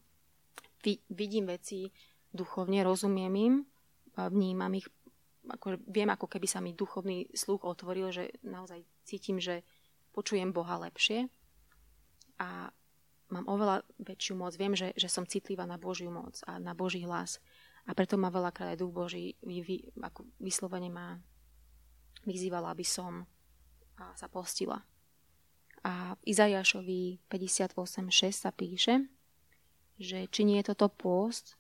vidím 1.12 1.46
veci 1.48 1.92
duchovne, 2.32 2.84
rozumiem 2.84 3.34
im, 3.36 3.54
vnímam 4.16 4.72
ich, 4.78 4.88
ako, 5.48 5.82
viem, 5.90 6.08
ako 6.08 6.28
keby 6.30 6.48
sa 6.48 6.64
mi 6.64 6.72
duchovný 6.72 7.28
sluch 7.36 7.68
otvoril, 7.68 8.14
že 8.14 8.32
naozaj 8.46 8.86
cítim, 9.04 9.42
že 9.42 9.68
počujem 10.16 10.54
Boha 10.56 10.80
lepšie 10.80 11.28
a 12.40 12.72
mám 13.34 13.50
oveľa 13.50 13.82
väčšiu 13.98 14.38
moc. 14.38 14.54
Viem, 14.54 14.78
že, 14.78 14.94
že 14.94 15.10
som 15.10 15.26
citlivá 15.26 15.66
na 15.66 15.82
Božiu 15.82 16.14
moc 16.14 16.38
a 16.46 16.62
na 16.62 16.78
Boží 16.78 17.02
hlas. 17.02 17.42
A 17.90 17.98
preto 17.98 18.16
ma 18.16 18.30
veľakrát 18.30 18.78
aj 18.78 18.80
duch 18.80 18.94
Boží 18.94 19.36
vy, 19.42 19.66
vy, 19.66 19.76
ako 20.00 20.30
vyslovene 20.38 20.88
ma 20.94 21.18
vyzývala, 22.24 22.72
aby 22.72 22.86
som 22.86 23.26
a, 24.00 24.14
sa 24.16 24.30
postila. 24.30 24.86
A 25.84 26.16
v 26.16 26.22
Izajašovi 26.32 27.28
58.6 27.28 28.32
sa 28.32 28.56
píše, 28.56 29.04
že 30.00 30.32
či 30.32 30.42
nie 30.48 30.64
je 30.64 30.72
toto 30.72 30.88
pôst, 30.88 31.60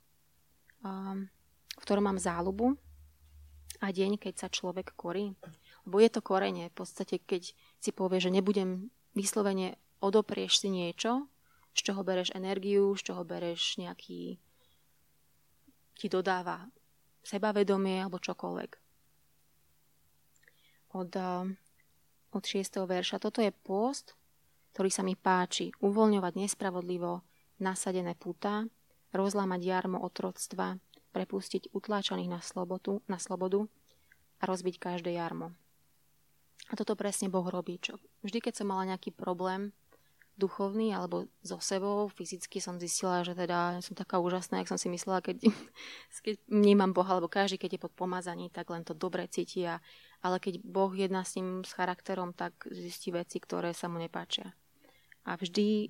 um, 0.80 1.28
v 1.76 1.84
ktorom 1.84 2.08
mám 2.08 2.20
záľubu 2.22 2.80
a 3.84 3.92
deň, 3.92 4.16
keď 4.16 4.34
sa 4.40 4.48
človek 4.48 4.96
korí. 4.96 5.36
Lebo 5.84 6.00
je 6.00 6.08
to 6.08 6.24
korenie. 6.24 6.72
V 6.72 6.78
podstate, 6.80 7.20
keď 7.20 7.52
si 7.84 7.92
povie, 7.92 8.24
že 8.24 8.32
nebudem 8.32 8.88
vyslovene 9.12 9.76
odoprieš 10.00 10.64
si 10.64 10.72
niečo, 10.72 11.28
z 11.74 11.80
čoho 11.82 12.02
bereš 12.06 12.34
energiu, 12.38 12.94
z 12.94 13.12
čoho 13.12 13.26
bereš 13.26 13.82
nejaký 13.82 14.38
ti 15.94 16.08
dodáva 16.10 16.68
sebavedomie 17.24 18.04
alebo 18.04 18.20
čokoľvek. 18.20 18.72
Od, 20.94 21.12
eh, 21.16 21.46
od 22.34 22.44
6. 22.44 22.86
verša. 22.86 23.22
Toto 23.22 23.40
je 23.42 23.54
pôst, 23.54 24.18
ktorý 24.74 24.90
sa 24.90 25.06
mi 25.06 25.14
páči. 25.14 25.70
Uvoľňovať 25.82 26.34
nespravodlivo 26.38 27.22
nasadené 27.62 28.18
puta, 28.18 28.66
rozlámať 29.14 29.62
jarmo 29.64 30.02
otroctva, 30.02 30.82
prepustiť 31.14 31.70
utláčaných 31.72 32.30
na 32.30 32.42
slobodu, 32.42 33.00
na 33.06 33.22
slobodu 33.22 33.70
a 34.42 34.44
rozbiť 34.50 34.82
každé 34.82 35.14
jarmo. 35.14 35.54
A 36.68 36.74
toto 36.74 36.98
presne 36.98 37.30
Boh 37.30 37.46
robí. 37.46 37.78
Čo? 37.78 38.02
Vždy, 38.26 38.50
keď 38.50 38.54
som 38.60 38.74
mala 38.74 38.90
nejaký 38.90 39.14
problém 39.14 39.72
duchovný 40.34 40.98
alebo 40.98 41.30
so 41.46 41.62
sebou, 41.62 42.10
fyzicky 42.10 42.58
som 42.58 42.82
zistila, 42.82 43.22
že 43.22 43.38
teda 43.38 43.78
som 43.86 43.94
taká 43.94 44.18
úžasná, 44.18 44.62
jak 44.62 44.72
som 44.74 44.82
si 44.82 44.90
myslela, 44.90 45.22
keď, 45.22 45.46
keď 46.26 46.36
vnímam 46.50 46.92
Boha, 46.94 47.18
alebo 47.18 47.30
každý, 47.30 47.62
keď 47.62 47.78
je 47.78 47.84
pod 47.86 47.94
pomazaní, 47.94 48.50
tak 48.50 48.70
len 48.74 48.82
to 48.82 48.98
dobre 48.98 49.30
cíti. 49.30 49.66
A, 49.70 49.78
ale 50.26 50.42
keď 50.42 50.66
Boh 50.66 50.90
jedná 50.90 51.22
s 51.22 51.38
ním 51.38 51.62
s 51.62 51.78
charakterom, 51.78 52.34
tak 52.34 52.54
zistí 52.74 53.14
veci, 53.14 53.38
ktoré 53.38 53.78
sa 53.78 53.86
mu 53.86 54.02
nepáčia. 54.02 54.58
A 55.24 55.38
vždy 55.38 55.88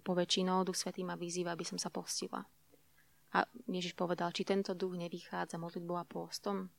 po 0.00 0.14
väčšinou 0.14 0.62
Duch 0.62 0.78
Svetý 0.78 1.02
ma 1.02 1.18
vyzýva, 1.18 1.58
aby 1.58 1.66
som 1.66 1.76
sa 1.76 1.90
postila. 1.90 2.46
A 3.34 3.44
Ježiš 3.68 3.92
povedal, 3.92 4.32
či 4.32 4.46
tento 4.46 4.72
duch 4.72 4.96
nevychádza 4.96 5.60
modlitbou 5.60 6.00
a 6.00 6.08
postom. 6.08 6.72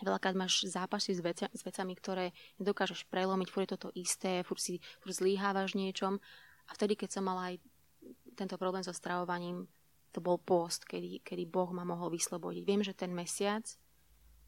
Veľakrát 0.00 0.32
máš 0.32 0.64
zápasy 0.64 1.12
s, 1.12 1.20
vecia, 1.20 1.52
s 1.52 1.62
vecami, 1.62 1.92
ktoré 1.92 2.24
nedokážeš 2.56 3.04
prelomiť, 3.12 3.48
furt 3.52 3.68
je 3.68 3.74
toto 3.76 3.88
isté, 3.92 4.40
furt 4.42 4.58
si 4.58 4.80
furt 5.04 5.14
zlíhávaš 5.14 5.76
niečom. 5.76 6.18
A 6.66 6.70
vtedy, 6.72 6.96
keď 6.96 7.20
som 7.20 7.28
mala 7.28 7.52
aj 7.52 7.60
tento 8.34 8.56
problém 8.56 8.82
so 8.82 8.94
stravovaním, 8.96 9.68
to 10.12 10.24
bol 10.24 10.40
post, 10.40 10.88
kedy, 10.88 11.20
kedy 11.24 11.44
Boh 11.48 11.70
ma 11.72 11.84
mohol 11.84 12.12
vyslobodiť. 12.12 12.62
Viem, 12.64 12.82
že 12.84 12.96
ten 12.96 13.12
mesiac, 13.12 13.64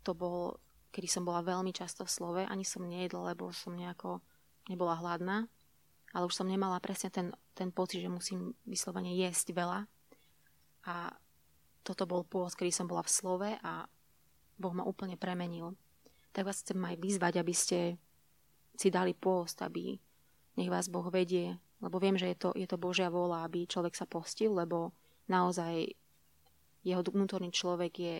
to 0.04 0.12
bol, 0.12 0.61
kedy 0.92 1.09
som 1.09 1.24
bola 1.24 1.40
veľmi 1.40 1.72
často 1.72 2.04
v 2.04 2.12
slove, 2.12 2.42
ani 2.44 2.64
som 2.64 2.85
nejedla, 2.85 3.33
lebo 3.33 3.52
som 3.52 3.72
nejako 3.72 4.20
nebola 4.68 5.00
hladná, 5.00 5.48
ale 6.12 6.24
už 6.28 6.37
som 6.37 6.48
nemala 6.48 6.80
presne 6.85 7.09
ten, 7.09 7.33
ten 7.57 7.72
pocit, 7.72 8.04
že 8.04 8.12
musím 8.12 8.52
vyslovene 8.68 9.12
jesť 9.16 9.57
veľa, 9.57 9.88
a 10.85 11.16
toto 11.85 12.04
bol 12.04 12.24
pôvod, 12.24 12.52
kedy 12.52 12.72
som 12.72 12.87
bola 12.88 13.04
v 13.04 13.12
slove 13.12 13.50
a 13.61 13.88
Boh 14.58 14.74
ma 14.74 14.86
úplne 14.86 15.18
premenil. 15.18 15.74
Tak 16.34 16.50
vás 16.50 16.62
chcem 16.62 16.78
aj 16.78 16.96
vyzvať, 16.98 17.34
aby 17.38 17.54
ste 17.54 17.78
si 18.74 18.88
dali 18.90 19.14
pôst, 19.14 19.58
aby 19.62 19.98
nech 20.58 20.70
vás 20.70 20.90
Boh 20.90 21.06
vedie, 21.10 21.58
lebo 21.78 21.98
viem, 22.02 22.18
že 22.18 22.30
je 22.34 22.36
to, 22.38 22.48
je 22.54 22.66
to 22.66 22.78
Božia 22.78 23.10
vôľa, 23.10 23.46
aby 23.46 23.66
človek 23.70 23.94
sa 23.94 24.06
postil, 24.06 24.54
lebo 24.54 24.94
naozaj 25.30 25.94
jeho 26.82 27.02
vnútorný 27.02 27.54
človek 27.54 27.92
je, 27.96 28.16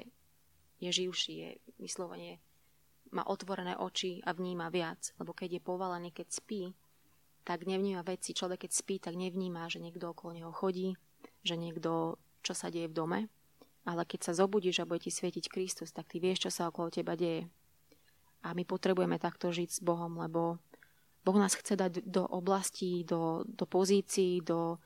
je 0.83 0.91
živší, 0.91 1.35
je 1.35 1.51
vyslovene 1.79 2.43
má 3.15 3.23
otvorené 3.31 3.79
oči 3.79 4.19
a 4.27 4.35
vníma 4.35 4.75
viac, 4.75 5.15
lebo 5.23 5.31
keď 5.31 5.57
je 5.57 5.63
povalený, 5.63 6.11
keď 6.11 6.29
spí, 6.35 6.75
tak 7.47 7.63
nevníma 7.63 8.03
veci. 8.03 8.35
Človek, 8.35 8.67
keď 8.67 8.73
spí, 8.75 8.99
tak 8.99 9.15
nevníma, 9.15 9.71
že 9.71 9.79
niekto 9.79 10.11
okolo 10.11 10.35
neho 10.35 10.51
chodí, 10.51 10.99
že 11.47 11.55
niekto 11.55 12.19
čo 12.45 12.53
sa 12.53 12.69
deje 12.69 12.91
v 12.91 12.97
dome, 12.99 13.19
ale 13.85 14.09
keď 14.09 14.33
sa 14.33 14.33
zobudíš 14.33 14.81
a 14.81 14.89
bude 14.89 15.05
ti 15.05 15.13
svietiť 15.13 15.53
Kristus, 15.53 15.93
tak 15.93 16.09
ty 16.09 16.17
vieš, 16.21 16.49
čo 16.49 16.51
sa 16.51 16.73
okolo 16.73 16.89
teba 16.89 17.15
deje. 17.15 17.49
A 18.45 18.53
my 18.57 18.65
potrebujeme 18.65 19.17
takto 19.21 19.53
žiť 19.53 19.69
s 19.69 19.81
Bohom, 19.81 20.21
lebo 20.21 20.61
Boh 21.25 21.39
nás 21.41 21.57
chce 21.57 21.77
dať 21.77 22.05
do 22.05 22.29
oblastí, 22.29 23.05
do, 23.05 23.45
do 23.49 23.65
pozícií, 23.65 24.45
do 24.45 24.77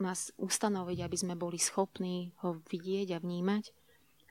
nás 0.00 0.32
ustanoviť, 0.40 0.98
aby 1.04 1.16
sme 1.16 1.34
boli 1.36 1.60
schopní 1.60 2.32
ho 2.40 2.56
vidieť 2.72 3.16
a 3.16 3.18
vnímať. 3.20 3.64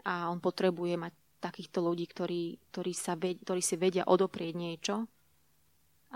A 0.02 0.34
on 0.34 0.42
potrebuje 0.42 0.98
mať 0.98 1.14
takýchto 1.42 1.82
ľudí, 1.82 2.06
ktorí, 2.10 2.58
ktorí, 2.74 2.92
sa 2.94 3.14
ved, 3.18 3.42
ktorí 3.46 3.62
si 3.62 3.78
vedia 3.78 4.06
odoprieť 4.06 4.54
niečo, 4.58 5.06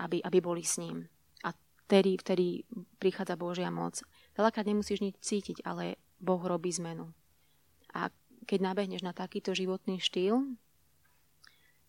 aby, 0.01 0.21
aby 0.21 0.37
boli 0.41 0.65
s 0.65 0.81
ním. 0.81 1.05
A 1.45 1.53
vtedy, 1.85 2.17
vtedy 2.17 2.65
prichádza 2.97 3.37
Božia 3.37 3.69
moc. 3.69 4.01
Veľakrát 4.33 4.65
nemusíš 4.65 5.01
nič 5.01 5.17
cítiť, 5.21 5.65
ale 5.65 6.01
Boh 6.17 6.41
robí 6.41 6.73
zmenu. 6.73 7.13
Keď 8.45 8.59
nabehneš 8.61 9.01
na 9.01 9.11
takýto 9.11 9.57
životný 9.57 9.97
štýl, 9.97 10.55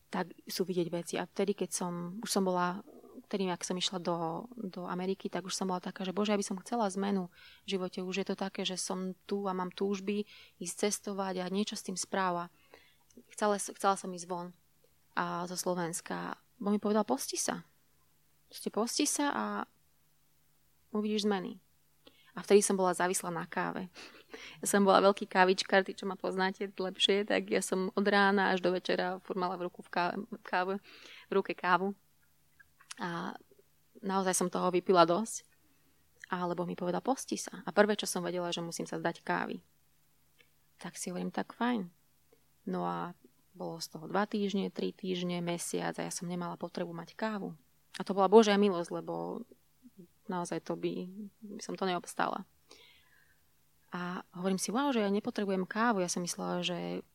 tak 0.09 0.33
sú 0.49 0.65
vidieť 0.65 0.89
veci. 0.89 1.15
A 1.21 1.29
vtedy, 1.29 1.53
keď 1.53 1.71
som, 1.77 1.93
už 2.25 2.31
som 2.31 2.47
bola, 2.47 2.81
vtedy, 3.29 3.51
ak 3.51 3.67
som 3.67 3.77
išla 3.77 4.01
do, 4.01 4.49
do 4.57 4.89
Ameriky, 4.89 5.29
tak 5.29 5.45
už 5.45 5.53
som 5.53 5.69
bola 5.69 5.83
taká, 5.83 6.07
že 6.07 6.17
bože, 6.17 6.33
ja 6.33 6.41
by 6.41 6.47
som 6.47 6.61
chcela 6.63 6.89
zmenu 6.89 7.29
v 7.67 7.77
živote. 7.77 8.01
Už 8.01 8.25
je 8.25 8.27
to 8.33 8.37
také, 8.39 8.65
že 8.65 8.81
som 8.81 9.13
tu 9.29 9.45
a 9.45 9.53
mám 9.53 9.75
túžby 9.75 10.25
ísť 10.63 10.89
cestovať 10.89 11.45
a 11.45 11.53
niečo 11.53 11.77
s 11.77 11.85
tým 11.85 11.99
správa. 11.99 12.49
Chcela, 13.35 13.61
chcela 13.61 13.97
som 13.99 14.13
ísť 14.13 14.27
von 14.29 14.57
a 15.17 15.45
zo 15.49 15.57
Slovenska. 15.57 16.37
Bo 16.57 16.73
mi 16.73 16.81
povedal, 16.81 17.05
posti 17.05 17.37
sa. 17.37 17.65
Proste 18.49 18.71
posti 18.73 19.05
sa 19.05 19.27
a 19.35 19.45
uvidíš 20.95 21.29
zmeny. 21.29 21.59
A 22.37 22.45
vtedy 22.45 22.61
som 22.61 22.77
bola 22.77 22.93
závislá 22.93 23.33
na 23.33 23.49
káve. 23.49 23.89
Ja 24.61 24.67
som 24.67 24.83
bola 24.83 25.01
veľký 25.01 25.31
kávičkár, 25.31 25.87
tí, 25.87 25.95
čo 25.95 26.05
ma 26.05 26.19
poznáte 26.19 26.69
lepšie, 26.69 27.25
tak 27.25 27.49
ja 27.49 27.63
som 27.63 27.95
od 27.95 28.07
rána 28.07 28.53
až 28.53 28.61
do 28.61 28.75
večera 28.75 29.23
furt 29.23 29.39
mala 29.39 29.55
v, 29.57 29.71
ruku 29.71 29.81
v, 29.87 29.91
káve, 29.91 30.17
káve, 30.43 30.75
v 31.31 31.33
ruke 31.33 31.55
kávu. 31.55 31.95
A 33.01 33.37
naozaj 34.03 34.35
som 34.35 34.49
toho 34.53 34.69
vypila 34.73 35.07
dosť. 35.07 35.47
Alebo 36.27 36.67
mi 36.67 36.75
povedal, 36.75 37.01
posti 37.07 37.39
sa. 37.39 37.63
A 37.63 37.71
prvé, 37.71 37.95
čo 37.95 38.11
som 38.11 38.25
vedela, 38.25 38.51
že 38.51 38.59
musím 38.59 38.83
sa 38.83 38.99
zdať 38.99 39.23
kávy. 39.23 39.63
Tak 40.83 40.99
si 40.99 41.15
hovorím, 41.15 41.31
tak 41.31 41.55
fajn. 41.55 41.87
No 42.67 42.83
a 42.83 43.15
bolo 43.55 43.79
z 43.79 43.95
toho 43.95 44.11
dva 44.11 44.27
týždne, 44.27 44.69
tri 44.69 44.91
týždne, 44.91 45.39
mesiac 45.41 45.97
a 45.97 46.05
ja 46.05 46.13
som 46.13 46.29
nemala 46.29 46.59
potrebu 46.59 46.91
mať 46.91 47.15
kávu. 47.15 47.55
A 47.97 48.05
to 48.05 48.13
bola 48.13 48.29
Božia 48.29 48.59
milosť, 48.61 48.91
lebo 48.93 49.47
naozaj 50.29 50.61
to 50.67 50.77
by, 50.77 51.09
by 51.41 51.63
som 51.63 51.79
to 51.79 51.89
neobstála. 51.89 52.45
A 53.95 54.25
hovorím 54.35 54.59
si, 54.59 54.75
wow, 54.75 54.91
že 54.91 55.03
ja 55.05 55.11
nepotrebujem 55.11 55.67
kávu. 55.69 56.03
Ja 56.03 56.11
som 56.11 56.25
myslela, 56.27 56.63
že, 56.67 57.07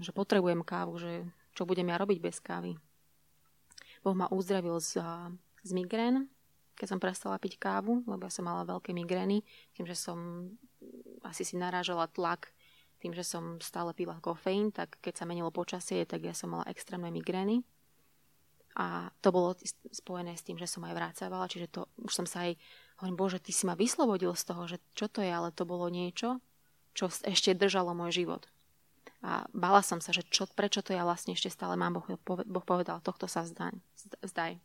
že 0.00 0.10
potrebujem 0.12 0.64
kávu, 0.64 0.96
že 0.96 1.28
čo 1.52 1.68
budem 1.68 1.90
ja 1.90 2.00
robiť 2.00 2.18
bez 2.22 2.40
kávy. 2.40 2.78
Boh 4.00 4.14
ma 4.14 4.30
uzdravil 4.30 4.78
z, 4.78 5.02
z 5.66 5.70
migrén, 5.74 6.30
keď 6.78 6.86
som 6.86 7.02
prestala 7.02 7.42
piť 7.42 7.58
kávu, 7.58 8.06
lebo 8.06 8.22
ja 8.24 8.32
som 8.32 8.46
mala 8.46 8.62
veľké 8.62 8.94
migrény, 8.94 9.42
tým, 9.74 9.84
že 9.90 9.98
som 9.98 10.48
asi 11.26 11.42
si 11.42 11.58
narážala 11.58 12.06
tlak 12.06 12.54
tým, 12.98 13.14
že 13.14 13.22
som 13.22 13.62
stále 13.62 13.94
pila 13.94 14.18
kofeín, 14.18 14.74
tak 14.74 14.98
keď 14.98 15.22
sa 15.22 15.24
menilo 15.24 15.54
počasie, 15.54 16.02
tak 16.02 16.26
ja 16.26 16.34
som 16.34 16.50
mala 16.50 16.66
extrémne 16.66 17.10
migrény. 17.14 17.62
A 18.78 19.10
to 19.22 19.34
bolo 19.34 19.58
spojené 19.90 20.34
s 20.38 20.46
tým, 20.46 20.58
že 20.58 20.70
som 20.70 20.86
aj 20.86 20.94
vrácavala, 20.94 21.50
čiže 21.50 21.70
to 21.70 21.80
už 21.98 22.14
som 22.14 22.26
sa 22.26 22.46
aj, 22.46 22.58
hovorím, 22.98 23.16
bože, 23.18 23.38
ty 23.38 23.54
si 23.54 23.64
ma 23.64 23.78
vyslobodil 23.78 24.34
z 24.34 24.44
toho, 24.44 24.62
že 24.66 24.76
čo 24.94 25.06
to 25.06 25.22
je, 25.22 25.30
ale 25.30 25.54
to 25.54 25.64
bolo 25.64 25.86
niečo, 25.88 26.42
čo 26.92 27.08
ešte 27.08 27.54
držalo 27.54 27.94
môj 27.94 28.24
život. 28.24 28.46
A 29.22 29.50
bala 29.50 29.82
som 29.82 29.98
sa, 29.98 30.14
že 30.14 30.22
čo, 30.26 30.46
prečo 30.46 30.82
to 30.82 30.94
ja 30.94 31.02
vlastne 31.02 31.34
ešte 31.34 31.50
stále 31.50 31.74
mám, 31.74 31.98
boh, 31.98 32.06
boh 32.46 32.66
povedal, 32.66 33.02
tohto 33.02 33.26
sa 33.26 33.42
zdaň, 33.42 33.78
zdaj. 34.22 34.62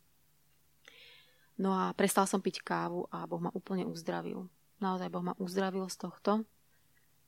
No 1.58 1.74
a 1.74 1.94
prestal 1.94 2.26
som 2.26 2.42
piť 2.42 2.66
kávu 2.66 3.06
a 3.14 3.30
Boh 3.30 3.38
ma 3.38 3.54
úplne 3.54 3.86
uzdravil. 3.86 4.50
Naozaj 4.82 5.06
Boh 5.06 5.22
ma 5.22 5.38
uzdravil 5.38 5.86
z 5.86 6.02
tohto 6.02 6.42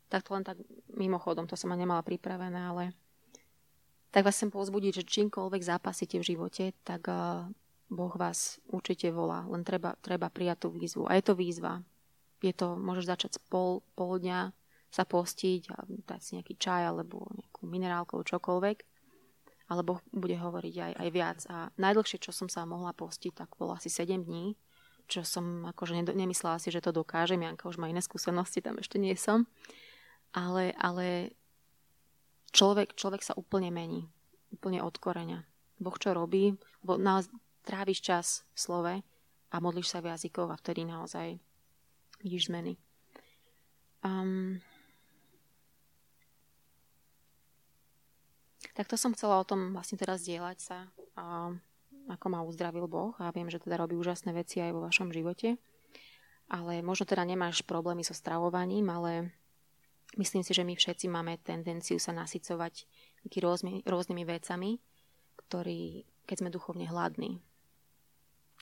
tak 0.09 0.23
to 0.23 0.35
len 0.35 0.47
tak 0.47 0.59
mimochodom, 0.95 1.51
to 1.51 1.59
som 1.59 1.71
ma 1.71 1.77
nemala 1.79 2.03
pripravené, 2.07 2.61
ale 2.71 2.85
tak 4.15 4.25
vás 4.25 4.39
chcem 4.39 4.55
povzbudiť, 4.55 5.03
že 5.03 5.11
čímkoľvek 5.11 5.63
zápasíte 5.63 6.17
v 6.23 6.29
živote, 6.35 6.65
tak 6.87 7.11
uh, 7.11 7.51
Boh 7.87 8.11
vás 8.19 8.59
určite 8.67 9.09
volá, 9.15 9.47
len 9.47 9.63
treba, 9.63 9.95
treba 10.03 10.27
prijať 10.27 10.67
tú 10.67 10.69
výzvu. 10.75 11.07
A 11.07 11.15
je 11.19 11.25
to 11.25 11.39
výzva. 11.39 11.83
Je 12.43 12.53
to, 12.53 12.75
môžeš 12.75 13.07
začať 13.07 13.33
pol, 13.47 13.81
pol 13.95 14.19
dňa 14.19 14.51
sa 14.91 15.05
postiť 15.07 15.63
a 15.73 15.77
dať 15.87 16.21
si 16.21 16.31
nejaký 16.39 16.55
čaj 16.59 16.83
alebo 16.91 17.27
nejakú 17.35 17.63
minerálku, 17.67 18.19
čokoľvek. 18.23 18.79
Ale 19.67 19.83
Boh 19.83 19.99
bude 20.15 20.39
hovoriť 20.39 20.75
aj, 20.79 20.93
aj 20.99 21.09
viac. 21.11 21.39
A 21.51 21.71
najdlhšie, 21.75 22.23
čo 22.23 22.31
som 22.31 22.47
sa 22.47 22.63
mohla 22.67 22.95
postiť, 22.95 23.35
tak 23.35 23.51
bolo 23.59 23.75
asi 23.75 23.91
7 23.91 24.23
dní, 24.23 24.55
čo 25.11 25.27
som 25.27 25.67
akože 25.67 26.15
nemyslela 26.15 26.63
si, 26.63 26.71
že 26.71 26.83
to 26.83 26.95
dokážem. 26.95 27.43
Janka 27.43 27.67
už 27.67 27.83
má 27.83 27.91
iné 27.91 27.99
skúsenosti, 27.99 28.63
tam 28.63 28.79
ešte 28.79 28.99
nie 28.99 29.15
som 29.19 29.47
ale, 30.37 30.77
ale 30.77 31.33
človek, 32.53 32.93
človek 32.93 33.25
sa 33.25 33.33
úplne 33.41 33.73
mení. 33.73 34.05
Úplne 34.53 34.85
od 34.85 34.95
koreňa. 35.01 35.41
Boh 35.81 35.97
čo 35.97 36.13
robí? 36.13 36.53
Bo 36.85 37.01
naozaj 37.01 37.33
tráviš 37.67 37.99
čas 37.99 38.27
v 38.55 38.59
slove 38.63 38.95
a 39.51 39.57
modlíš 39.59 39.91
sa 39.91 39.99
v 39.99 40.15
jazykoch 40.15 40.55
a 40.55 40.61
vtedy 40.63 40.87
naozaj 40.87 41.43
vidíš 42.23 42.47
zmeny. 42.47 42.79
Um, 44.07 44.63
tak 48.79 48.87
to 48.87 48.95
som 48.95 49.11
chcela 49.19 49.43
o 49.43 49.49
tom 49.49 49.75
vlastne 49.75 49.99
teraz 49.99 50.23
dielať 50.23 50.59
sa, 50.63 50.79
a 51.19 51.51
ako 52.07 52.27
ma 52.31 52.47
uzdravil 52.47 52.87
Boh 52.87 53.19
a 53.19 53.35
viem, 53.35 53.51
že 53.51 53.59
teda 53.59 53.83
robí 53.83 53.99
úžasné 53.99 54.31
veci 54.31 54.63
aj 54.63 54.71
vo 54.71 54.87
vašom 54.87 55.11
živote. 55.11 55.59
Ale 56.47 56.79
možno 56.79 57.11
teda 57.11 57.27
nemáš 57.27 57.67
problémy 57.67 58.07
so 58.07 58.15
stravovaním, 58.15 58.87
ale 58.87 59.35
Myslím 60.15 60.47
si, 60.47 60.55
že 60.55 60.63
my 60.63 60.79
všetci 60.79 61.11
máme 61.11 61.43
tendenciu 61.43 61.99
sa 61.99 62.15
nasycovať 62.15 62.87
rôzny, 63.43 63.83
rôznymi 63.83 64.23
vecami, 64.23 64.79
ktorý, 65.35 66.07
keď 66.25 66.37
sme 66.39 66.55
duchovne 66.55 66.87
hladní. 66.87 67.43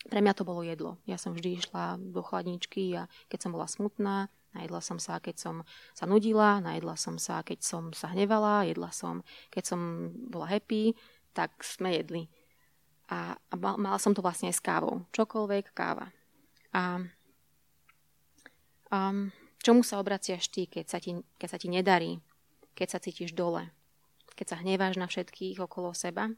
Pre 0.04 0.20
mňa 0.20 0.34
to 0.36 0.44
bolo 0.44 0.60
jedlo. 0.60 1.00
Ja 1.08 1.16
som 1.16 1.32
vždy 1.32 1.64
išla 1.64 1.96
do 1.96 2.20
chladničky 2.20 2.92
a 2.94 3.08
keď 3.32 3.38
som 3.40 3.50
bola 3.56 3.64
smutná, 3.64 4.28
najedla 4.52 4.80
som 4.84 5.00
sa, 5.00 5.16
keď 5.18 5.36
som 5.40 5.54
sa 5.96 6.04
nudila, 6.04 6.60
najedla 6.60 6.94
som 6.94 7.16
sa, 7.16 7.40
keď 7.40 7.64
som 7.64 7.82
sa 7.96 8.12
hnevala, 8.12 8.68
jedla 8.68 8.92
som, 8.92 9.24
keď 9.48 9.64
som 9.74 9.80
bola 10.28 10.46
happy, 10.46 10.92
tak 11.32 11.56
sme 11.64 11.96
jedli. 11.96 12.28
A, 13.08 13.36
a 13.36 13.54
mala 13.56 13.98
som 14.00 14.12
to 14.12 14.24
vlastne 14.24 14.48
aj 14.52 14.56
s 14.60 14.64
kávou. 14.64 15.04
Čokoľvek, 15.12 15.72
káva. 15.76 16.12
A 16.72 17.04
um, 18.92 19.28
Čomu 19.64 19.80
sa 19.80 19.96
obraciaš 19.96 20.52
ty, 20.52 20.68
keď 20.68 20.84
sa 20.84 21.00
ti, 21.00 21.16
keď 21.40 21.48
sa 21.48 21.56
ti 21.56 21.72
nedarí, 21.72 22.20
keď 22.76 22.88
sa 22.92 22.98
cítiš 23.00 23.32
dole, 23.32 23.72
keď 24.36 24.52
sa 24.52 24.56
hneváš 24.60 25.00
na 25.00 25.08
všetkých 25.08 25.56
okolo 25.56 25.96
seba? 25.96 26.28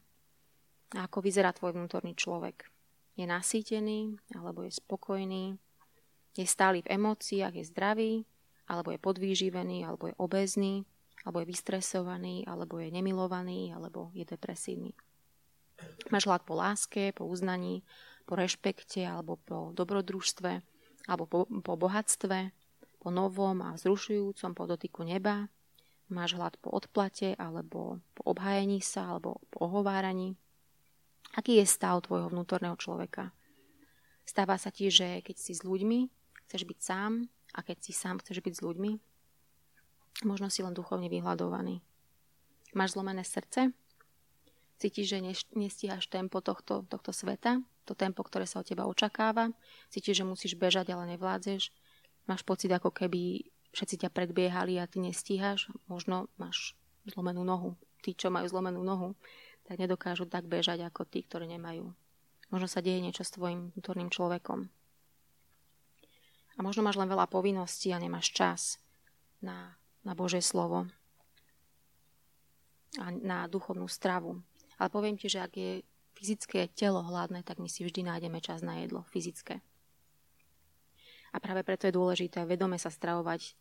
A 0.95 1.11
ako 1.11 1.27
vyzerá 1.27 1.51
tvoj 1.51 1.75
vnútorný 1.75 2.15
človek? 2.15 2.71
Je 3.17 3.25
nasýtený, 3.25 4.21
alebo 4.37 4.63
je 4.63 4.77
spokojný? 4.77 5.57
Je 6.37 6.45
stály 6.45 6.85
v 6.85 7.01
emóciách, 7.01 7.57
je 7.57 7.65
zdravý, 7.65 8.13
alebo 8.69 8.93
je 8.93 9.01
podvýživený, 9.01 9.89
alebo 9.89 10.13
je 10.13 10.15
obezný, 10.21 10.85
alebo 11.25 11.41
je 11.41 11.49
vystresovaný, 11.49 12.45
alebo 12.45 12.77
je 12.77 12.93
nemilovaný, 12.93 13.73
alebo 13.73 14.13
je 14.13 14.29
depresívny. 14.29 14.93
Máš 16.13 16.29
hlad 16.29 16.45
po 16.45 16.61
láske, 16.61 17.17
po 17.17 17.25
uznaní, 17.25 17.81
po 18.29 18.37
rešpekte, 18.37 19.01
alebo 19.09 19.41
po 19.41 19.73
dobrodružstve, 19.73 20.61
alebo 21.09 21.25
po, 21.25 21.49
po 21.49 21.73
bohatstve, 21.75 22.53
po 23.01 23.09
novom 23.09 23.63
a 23.63 23.79
vzrušujúcom 23.79 24.53
podotyku 24.53 25.07
neba, 25.07 25.49
máš 26.11 26.35
hlad 26.39 26.59
po 26.59 26.71
odplate 26.75 27.35
alebo 27.39 28.03
po 28.15 28.23
obhájení 28.27 28.83
sa 28.83 29.15
alebo 29.15 29.43
po 29.51 29.67
ohováraní. 29.67 30.39
Aký 31.35 31.59
je 31.59 31.67
stav 31.67 31.99
tvojho 32.07 32.31
vnútorného 32.31 32.79
človeka? 32.79 33.35
Stáva 34.23 34.61
sa 34.61 34.71
ti, 34.71 34.93
že 34.93 35.25
keď 35.27 35.37
si 35.39 35.53
s 35.57 35.67
ľuďmi, 35.67 36.07
chceš 36.47 36.63
byť 36.69 36.79
sám 36.79 37.27
a 37.55 37.59
keď 37.65 37.77
si 37.83 37.93
sám 37.95 38.23
chceš 38.23 38.45
byť 38.45 38.55
s 38.59 38.65
ľuďmi, 38.65 38.93
možno 40.29 40.47
si 40.47 40.63
len 40.63 40.75
duchovne 40.75 41.11
vyhľadovaný. 41.11 41.83
Máš 42.75 42.95
zlomené 42.95 43.27
srdce? 43.27 43.75
Cítiš, 44.77 45.17
že 45.17 45.19
nestíhaš 45.57 46.07
tempo 46.13 46.45
tohto, 46.45 46.85
tohto 46.85 47.11
sveta, 47.11 47.65
to 47.89 47.97
tempo, 47.97 48.21
ktoré 48.21 48.45
sa 48.45 48.61
od 48.61 48.69
teba 48.69 48.85
očakáva. 48.85 49.51
Cítiš, 49.89 50.21
že 50.21 50.29
musíš 50.29 50.53
bežať, 50.55 50.93
ale 50.93 51.17
nevládzeš 51.17 51.73
máš 52.27 52.43
pocit, 52.43 52.69
ako 52.75 52.91
keby 52.91 53.47
všetci 53.73 54.07
ťa 54.07 54.11
predbiehali 54.11 54.77
a 54.83 54.91
ty 54.91 54.99
nestíhaš, 55.01 55.71
možno 55.87 56.27
máš 56.37 56.75
zlomenú 57.07 57.47
nohu. 57.47 57.79
Tí, 58.03 58.13
čo 58.13 58.29
majú 58.29 58.47
zlomenú 58.51 58.83
nohu, 58.83 59.15
tak 59.67 59.83
nedokážu 59.83 60.31
tak 60.31 60.47
bežať 60.47 60.87
ako 60.87 61.03
tí, 61.05 61.27
ktorí 61.27 61.51
nemajú. 61.51 61.91
Možno 62.55 62.71
sa 62.71 62.79
deje 62.79 63.03
niečo 63.03 63.27
s 63.27 63.35
tvojim 63.35 63.75
vnútorným 63.75 64.09
človekom. 64.09 64.71
A 66.57 66.59
možno 66.63 66.87
máš 66.87 66.97
len 66.97 67.11
veľa 67.11 67.27
povinností 67.27 67.91
a 67.91 68.01
nemáš 68.01 68.33
čas 68.33 68.79
na, 69.43 69.77
na 70.07 70.15
Božie 70.15 70.41
slovo 70.41 70.89
a 72.97 73.13
na 73.13 73.45
duchovnú 73.51 73.91
stravu. 73.91 74.41
Ale 74.81 74.89
poviem 74.89 75.19
ti, 75.21 75.29
že 75.29 75.43
ak 75.43 75.53
je 75.53 75.85
fyzické 76.17 76.73
telo 76.73 77.05
hladné, 77.05 77.45
tak 77.45 77.61
my 77.61 77.69
si 77.69 77.85
vždy 77.85 78.09
nájdeme 78.09 78.41
čas 78.41 78.65
na 78.65 78.81
jedlo 78.81 79.05
fyzické. 79.13 79.61
A 81.35 81.37
práve 81.37 81.61
preto 81.61 81.85
je 81.85 81.93
dôležité 81.93 82.49
vedome 82.49 82.81
sa 82.81 82.89
stravovať, 82.89 83.53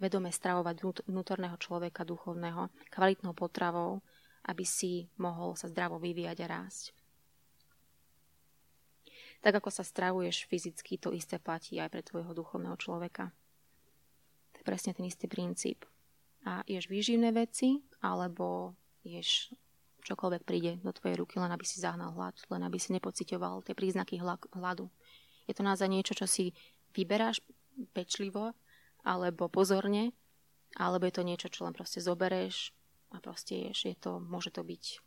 vedome 0.00 0.32
stravovať 0.32 1.04
vnútorného 1.04 1.60
človeka 1.60 2.08
duchovného 2.08 2.72
kvalitnou 2.88 3.36
potravou, 3.36 4.00
aby 4.46 4.64
si 4.66 5.06
mohol 5.18 5.54
sa 5.54 5.70
zdravo 5.70 6.02
vyvíjať 6.02 6.38
a 6.42 6.46
rásť. 6.46 6.84
Tak 9.42 9.58
ako 9.58 9.70
sa 9.74 9.82
stravuješ 9.82 10.46
fyzicky, 10.46 11.02
to 11.02 11.10
isté 11.10 11.42
platí 11.42 11.82
aj 11.82 11.90
pre 11.90 12.02
tvojho 12.06 12.30
duchovného 12.30 12.78
človeka. 12.78 13.34
To 14.54 14.56
je 14.62 14.64
presne 14.66 14.94
ten 14.94 15.06
istý 15.06 15.26
princíp. 15.26 15.82
A 16.46 16.62
ješ 16.66 16.86
výživné 16.86 17.34
veci, 17.34 17.82
alebo 18.02 18.74
ješ 19.02 19.50
čokoľvek 20.02 20.42
príde 20.42 20.78
do 20.82 20.90
tvojej 20.90 21.18
ruky, 21.18 21.38
len 21.38 21.50
aby 21.50 21.62
si 21.62 21.78
zahnal 21.78 22.14
hlad, 22.14 22.34
len 22.50 22.62
aby 22.66 22.78
si 22.78 22.90
nepocitoval 22.94 23.62
tie 23.62 23.74
príznaky 23.74 24.18
hladu. 24.54 24.90
Je 25.46 25.54
to 25.54 25.62
naozaj 25.66 25.86
niečo, 25.90 26.14
čo 26.14 26.26
si 26.26 26.54
vyberáš 26.94 27.42
pečlivo 27.94 28.54
alebo 29.02 29.50
pozorne, 29.50 30.14
alebo 30.78 31.06
je 31.06 31.14
to 31.14 31.26
niečo, 31.26 31.48
čo 31.50 31.66
len 31.66 31.74
proste 31.74 31.98
zobereš 31.98 32.74
a 33.12 33.20
proste 33.20 33.68
ješ. 33.68 33.92
Je 33.92 33.96
to, 33.96 34.18
môže 34.18 34.50
to 34.50 34.64
byť 34.64 35.04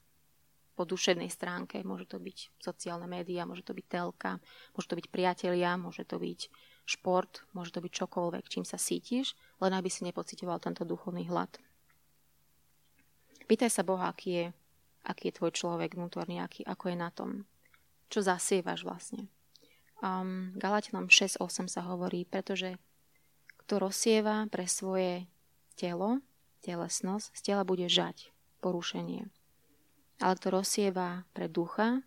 po 0.75 0.83
duševnej 0.83 1.31
stránke, 1.31 1.79
môže 1.87 2.05
to 2.05 2.19
byť 2.19 2.59
sociálne 2.59 3.07
médiá, 3.07 3.47
môže 3.47 3.63
to 3.63 3.71
byť 3.71 3.85
telka, 3.87 4.43
môže 4.75 4.87
to 4.91 4.99
byť 4.99 5.07
priatelia, 5.07 5.79
môže 5.79 6.03
to 6.03 6.19
byť 6.19 6.51
šport, 6.85 7.47
môže 7.55 7.71
to 7.71 7.79
byť 7.79 7.91
čokoľvek, 7.95 8.45
čím 8.51 8.67
sa 8.67 8.75
sítiš, 8.75 9.33
len 9.63 9.71
aby 9.71 9.87
si 9.87 10.03
nepocitoval 10.03 10.59
tento 10.59 10.83
duchovný 10.83 11.25
hlad. 11.31 11.49
Pýtaj 13.47 13.71
sa 13.71 13.87
Boha, 13.87 14.11
aký 14.11 14.29
je, 14.29 14.45
aký 15.07 15.31
je 15.31 15.37
tvoj 15.39 15.51
človek 15.55 15.95
vnútorný, 15.95 16.43
aký, 16.43 16.67
ako 16.67 16.91
je 16.91 16.97
na 16.99 17.09
tom. 17.09 17.29
Čo 18.11 18.21
zasievaš 18.21 18.85
vlastne. 18.85 19.31
Um, 20.03 20.53
Galatianom 20.59 21.09
6.8 21.09 21.71
sa 21.71 21.81
hovorí, 21.87 22.27
pretože 22.27 22.77
kto 23.65 23.81
rozsieva 23.81 24.45
pre 24.51 24.69
svoje 24.69 25.25
telo, 25.73 26.21
telesnosť, 26.65 27.29
z 27.37 27.41
tela 27.41 27.61
bude 27.61 27.85
žať 27.85 28.33
porušenie. 28.65 29.29
Ale 30.17 30.33
kto 30.41 30.47
rozsieva 30.49 31.29
pre 31.37 31.45
ducha, 31.45 32.01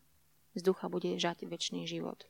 z 0.59 0.67
ducha 0.67 0.91
bude 0.91 1.15
žať 1.15 1.47
väčší 1.47 1.87
život. 1.87 2.27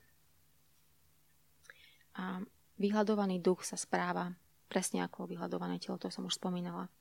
A 2.19 2.45
vyhľadovaný 2.77 3.41
duch 3.41 3.65
sa 3.65 3.81
správa 3.81 4.37
presne 4.69 5.01
ako 5.01 5.25
vyhľadované 5.25 5.81
telo, 5.81 5.97
to 5.97 6.13
som 6.13 6.29
už 6.29 6.37
spomínala. 6.37 6.93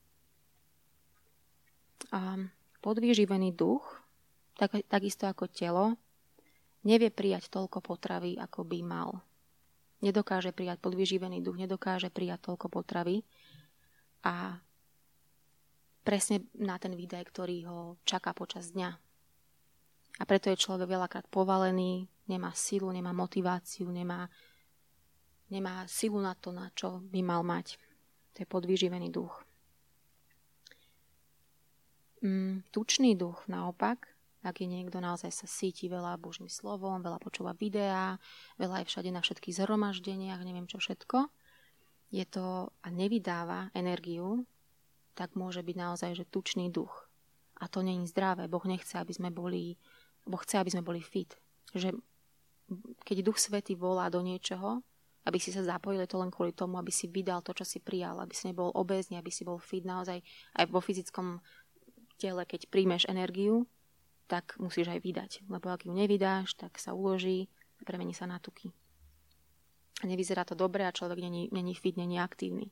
A 2.13 2.39
podvýživený 2.79 3.51
duch, 3.51 3.83
tak, 4.55 4.79
takisto 4.87 5.27
ako 5.27 5.51
telo, 5.51 5.99
nevie 6.87 7.11
prijať 7.11 7.51
toľko 7.51 7.83
potravy, 7.83 8.39
ako 8.39 8.63
by 8.63 8.79
mal. 8.85 9.19
Nedokáže 9.99 10.53
prijať 10.53 10.79
podvyživený 10.79 11.41
duch, 11.41 11.57
nedokáže 11.57 12.13
prijať 12.13 12.53
toľko 12.53 12.69
potravy 12.69 13.25
a 14.21 14.61
presne 16.07 16.47
na 16.55 16.79
ten 16.79 16.95
výdaj, 16.95 17.27
ktorý 17.27 17.67
ho 17.67 17.79
čaká 18.07 18.31
počas 18.31 18.71
dňa. 18.71 18.89
A 20.17 20.23
preto 20.23 20.47
je 20.47 20.55
človek 20.55 20.87
veľakrát 20.87 21.27
povalený, 21.27 22.07
nemá 22.31 22.55
silu, 22.55 22.87
nemá 22.95 23.11
motiváciu, 23.11 23.91
nemá, 23.91 24.31
nemá 25.51 25.83
silu 25.91 26.23
na 26.23 26.31
to, 26.39 26.55
na 26.55 26.71
čo 26.71 27.03
by 27.11 27.19
mal 27.19 27.43
mať. 27.43 27.75
To 28.33 28.37
je 28.39 28.47
podvyživený 28.47 29.11
duch. 29.11 29.35
Mm, 32.23 32.63
tučný 32.71 33.13
duch 33.19 33.43
naopak, 33.51 34.07
ak 34.47 34.63
je 34.63 34.67
niekto 34.71 35.03
naozaj 35.03 35.29
sa 35.29 35.45
síti 35.45 35.91
veľa 35.91 36.17
Božím 36.17 36.47
slovom, 36.47 37.03
veľa 37.03 37.19
počúva 37.19 37.51
videá, 37.51 38.15
veľa 38.55 38.81
je 38.81 38.89
všade 38.89 39.11
na 39.11 39.19
všetkých 39.19 39.59
zhromaždeniach, 39.59 40.39
neviem 40.41 40.71
čo 40.71 40.79
všetko, 40.79 41.29
je 42.15 42.23
to 42.23 42.71
a 42.71 42.87
nevydáva 42.87 43.75
energiu, 43.75 44.47
tak 45.17 45.33
môže 45.33 45.65
byť 45.65 45.75
naozaj, 45.75 46.11
že 46.13 46.29
tučný 46.29 46.69
duch. 46.69 47.09
A 47.57 47.65
to 47.65 47.81
není 47.81 48.05
zdravé. 48.05 48.45
Boh 48.45 48.61
nechce, 48.69 48.93
aby 49.01 49.09
sme 49.09 49.33
boli, 49.33 49.81
Boh 50.29 50.37
chce, 50.37 50.61
aby 50.61 50.69
sme 50.69 50.85
boli 50.85 51.01
fit. 51.01 51.33
Že 51.73 51.97
keď 53.01 53.17
Duch 53.25 53.41
Svety 53.41 53.73
volá 53.73 54.13
do 54.13 54.21
niečoho, 54.21 54.85
aby 55.25 55.41
si 55.41 55.49
sa 55.49 55.65
zapojil, 55.65 56.05
to 56.05 56.21
len 56.21 56.29
kvôli 56.29 56.53
tomu, 56.53 56.77
aby 56.77 56.93
si 56.93 57.09
vydal 57.09 57.41
to, 57.41 57.51
čo 57.57 57.65
si 57.65 57.81
prijal, 57.81 58.21
aby 58.21 58.31
si 58.37 58.47
nebol 58.47 58.69
obezný, 58.71 59.17
aby 59.17 59.33
si 59.33 59.41
bol 59.41 59.57
fit 59.57 59.83
naozaj 59.83 60.21
aj 60.53 60.65
vo 60.69 60.79
fyzickom 60.79 61.41
tele, 62.21 62.45
keď 62.45 62.69
príjmeš 62.69 63.09
energiu, 63.09 63.65
tak 64.29 64.55
musíš 64.61 64.93
aj 64.93 64.99
vydať. 65.01 65.31
Lebo 65.49 65.73
ak 65.73 65.89
ju 65.89 65.91
nevydáš, 65.91 66.53
tak 66.53 66.77
sa 66.77 66.93
uloží 66.93 67.49
a 67.81 67.89
premení 67.89 68.13
sa 68.13 68.29
na 68.29 68.37
tuky. 68.37 68.69
Nevyzerá 70.05 70.45
to 70.45 70.53
dobre 70.53 70.85
a 70.85 70.93
človek 70.93 71.17
není, 71.17 71.49
není 71.49 71.73
fit, 71.73 71.97
není 71.97 72.21
aktívny. 72.21 72.69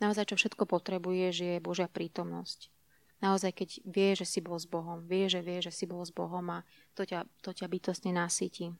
Naozaj, 0.00 0.32
čo 0.32 0.36
všetko 0.40 0.64
potrebuješ, 0.64 1.34
je 1.44 1.54
Božia 1.60 1.86
prítomnosť. 1.86 2.72
Naozaj, 3.20 3.52
keď 3.52 3.68
vie, 3.84 4.08
že 4.16 4.24
si 4.24 4.40
bol 4.40 4.56
s 4.56 4.64
Bohom, 4.64 5.04
vie, 5.04 5.28
že 5.28 5.44
vie, 5.44 5.60
že 5.60 5.68
si 5.68 5.84
bol 5.84 6.00
s 6.00 6.08
Bohom 6.08 6.44
a 6.48 6.64
to 6.96 7.04
ťa, 7.04 7.28
to 7.44 7.52
ťa 7.52 7.68
bytostne 7.68 8.16
nasytí. 8.16 8.72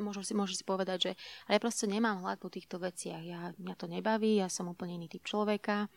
Môžem 0.00 0.24
si, 0.24 0.32
môžem 0.32 0.56
si 0.56 0.64
povedať, 0.64 0.98
že 1.10 1.12
ale 1.44 1.58
ja 1.58 1.60
proste 1.60 1.84
nemám 1.84 2.22
hlad 2.22 2.40
po 2.40 2.48
týchto 2.48 2.80
veciach. 2.80 3.20
Ja, 3.20 3.52
mňa 3.58 3.74
to 3.76 3.90
nebaví, 3.90 4.38
ja 4.38 4.48
som 4.48 4.70
úplne 4.70 4.96
iný 4.96 5.10
typ 5.10 5.26
človeka 5.26 5.90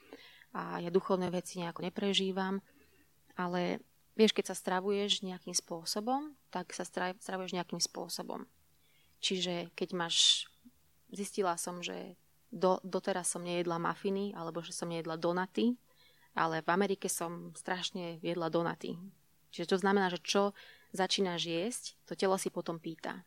a 0.51 0.81
ja 0.83 0.89
duchovné 0.91 1.29
veci 1.31 1.61
nejako 1.61 1.85
neprežívam. 1.87 2.59
Ale 3.37 3.79
vieš, 4.17 4.35
keď 4.35 4.51
sa 4.51 4.55
stravuješ 4.57 5.23
nejakým 5.23 5.55
spôsobom, 5.55 6.35
tak 6.49 6.73
sa 6.73 6.83
stravuješ 6.83 7.53
nejakým 7.55 7.79
spôsobom. 7.79 8.49
Čiže 9.23 9.71
keď 9.77 9.89
máš, 9.95 10.49
zistila 11.13 11.55
som, 11.55 11.79
že 11.79 12.19
do, 12.53 12.77
doteraz 12.85 13.33
som 13.33 13.41
nejedla 13.41 13.81
mafiny, 13.81 14.37
alebo 14.37 14.61
že 14.61 14.69
som 14.69 14.85
nejedla 14.85 15.17
donaty, 15.17 15.73
ale 16.37 16.61
v 16.61 16.69
Amerike 16.69 17.09
som 17.09 17.49
strašne 17.57 18.21
jedla 18.21 18.53
donaty. 18.53 18.93
Čiže 19.49 19.73
to 19.73 19.77
znamená, 19.81 20.13
že 20.13 20.21
čo 20.21 20.53
začínaš 20.93 21.49
jesť, 21.49 21.83
to 22.05 22.13
telo 22.13 22.37
si 22.37 22.53
potom 22.53 22.77
pýta. 22.77 23.25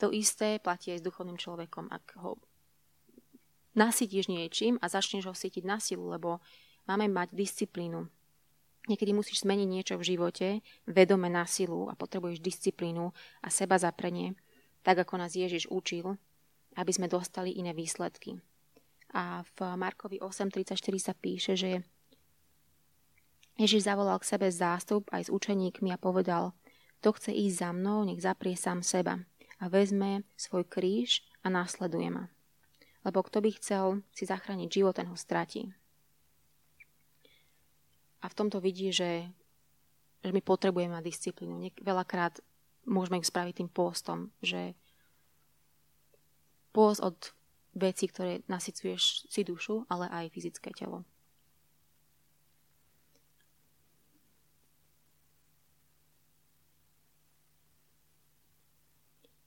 To 0.00 0.12
isté 0.12 0.60
platí 0.60 0.92
aj 0.92 1.00
s 1.00 1.06
duchovným 1.08 1.40
človekom. 1.40 1.88
Ak 1.88 2.16
ho 2.20 2.36
nasytíš 3.72 4.28
niečím 4.28 4.76
a 4.84 4.92
začneš 4.92 5.28
ho 5.28 5.34
sytiť 5.36 5.64
na 5.64 5.80
silu, 5.80 6.12
lebo 6.12 6.40
máme 6.84 7.08
mať 7.08 7.32
disciplínu. 7.32 8.08
Niekedy 8.86 9.12
musíš 9.12 9.42
zmeniť 9.42 9.68
niečo 9.68 9.94
v 9.98 10.06
živote, 10.14 10.48
vedome 10.86 11.26
na 11.26 11.44
silu 11.48 11.90
a 11.90 11.98
potrebuješ 11.98 12.38
disciplínu 12.38 13.10
a 13.42 13.48
seba 13.50 13.76
zaprenie, 13.76 14.38
tak 14.86 15.02
ako 15.02 15.18
nás 15.18 15.34
Ježiš 15.34 15.66
učil, 15.68 16.14
aby 16.78 16.92
sme 16.94 17.10
dostali 17.10 17.50
iné 17.56 17.74
výsledky. 17.74 18.38
A 19.14 19.46
v 19.46 19.58
Markovi 19.78 20.18
8.34 20.18 20.78
sa 20.98 21.14
píše, 21.14 21.54
že 21.54 21.84
Ježiš 23.56 23.88
zavolal 23.88 24.20
k 24.20 24.28
sebe 24.28 24.48
zástup 24.52 25.08
aj 25.14 25.28
s 25.28 25.32
učeníkmi 25.32 25.88
a 25.94 26.00
povedal, 26.00 26.52
kto 27.00 27.16
chce 27.16 27.30
ísť 27.32 27.56
za 27.56 27.70
mnou, 27.72 28.04
nech 28.04 28.20
zaprie 28.20 28.58
sám 28.58 28.84
seba 28.84 29.24
a 29.56 29.72
vezme 29.72 30.28
svoj 30.36 30.68
kríž 30.68 31.24
a 31.40 31.48
následuje 31.48 32.12
ma. 32.12 32.28
Lebo 33.06 33.24
kto 33.24 33.40
by 33.40 33.50
chcel 33.56 33.84
si 34.12 34.28
zachrániť 34.28 34.68
život, 34.68 34.98
ten 34.98 35.08
ho 35.08 35.16
stratí. 35.16 35.72
A 38.20 38.28
v 38.28 38.36
tomto 38.36 38.58
vidí, 38.58 38.90
že, 38.90 39.30
že 40.20 40.34
my 40.34 40.42
potrebujeme 40.42 40.92
mať 40.92 41.06
disciplínu. 41.06 41.62
Veľakrát 41.80 42.42
môžeme 42.84 43.22
ju 43.22 43.24
spraviť 43.24 43.54
tým 43.62 43.70
pôstom, 43.70 44.34
že 44.42 44.74
pôst 46.74 47.00
od 47.00 47.14
veci, 47.76 48.08
ktoré 48.08 48.40
nasycuješ 48.48 49.28
si 49.28 49.44
dušu, 49.44 49.84
ale 49.92 50.08
aj 50.08 50.32
fyzické 50.32 50.72
telo. 50.72 51.04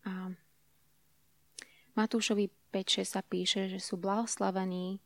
A 0.06 0.32
Matúšovi 1.98 2.54
5.6 2.72 3.18
sa 3.18 3.22
píše, 3.26 3.68
že 3.68 3.82
sú 3.82 3.98
blahoslavení, 3.98 5.02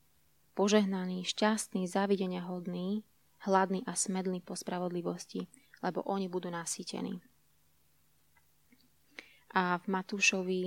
požehnaní, 0.53 1.25
šťastní, 1.25 1.89
závidenia 1.89 2.45
hodní, 2.45 3.07
hladní 3.47 3.81
a 3.88 3.95
smední 3.95 4.43
po 4.43 4.53
spravodlivosti, 4.55 5.47
lebo 5.81 6.03
oni 6.05 6.29
budú 6.29 6.53
nasýtení. 6.53 7.23
A 9.53 9.79
v 9.79 9.86
Matúšovi 9.88 10.62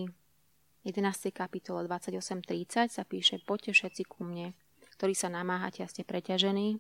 11. 0.87 1.35
kapitole 1.35 1.83
28.30 1.91 2.95
sa 2.95 3.03
píše 3.03 3.43
Poďte 3.43 3.75
všetci 3.75 4.07
ku 4.07 4.23
mne, 4.23 4.55
ktorí 4.95 5.19
sa 5.19 5.27
namáhate 5.27 5.83
a 5.83 5.91
ste 5.91 6.07
preťažení, 6.07 6.79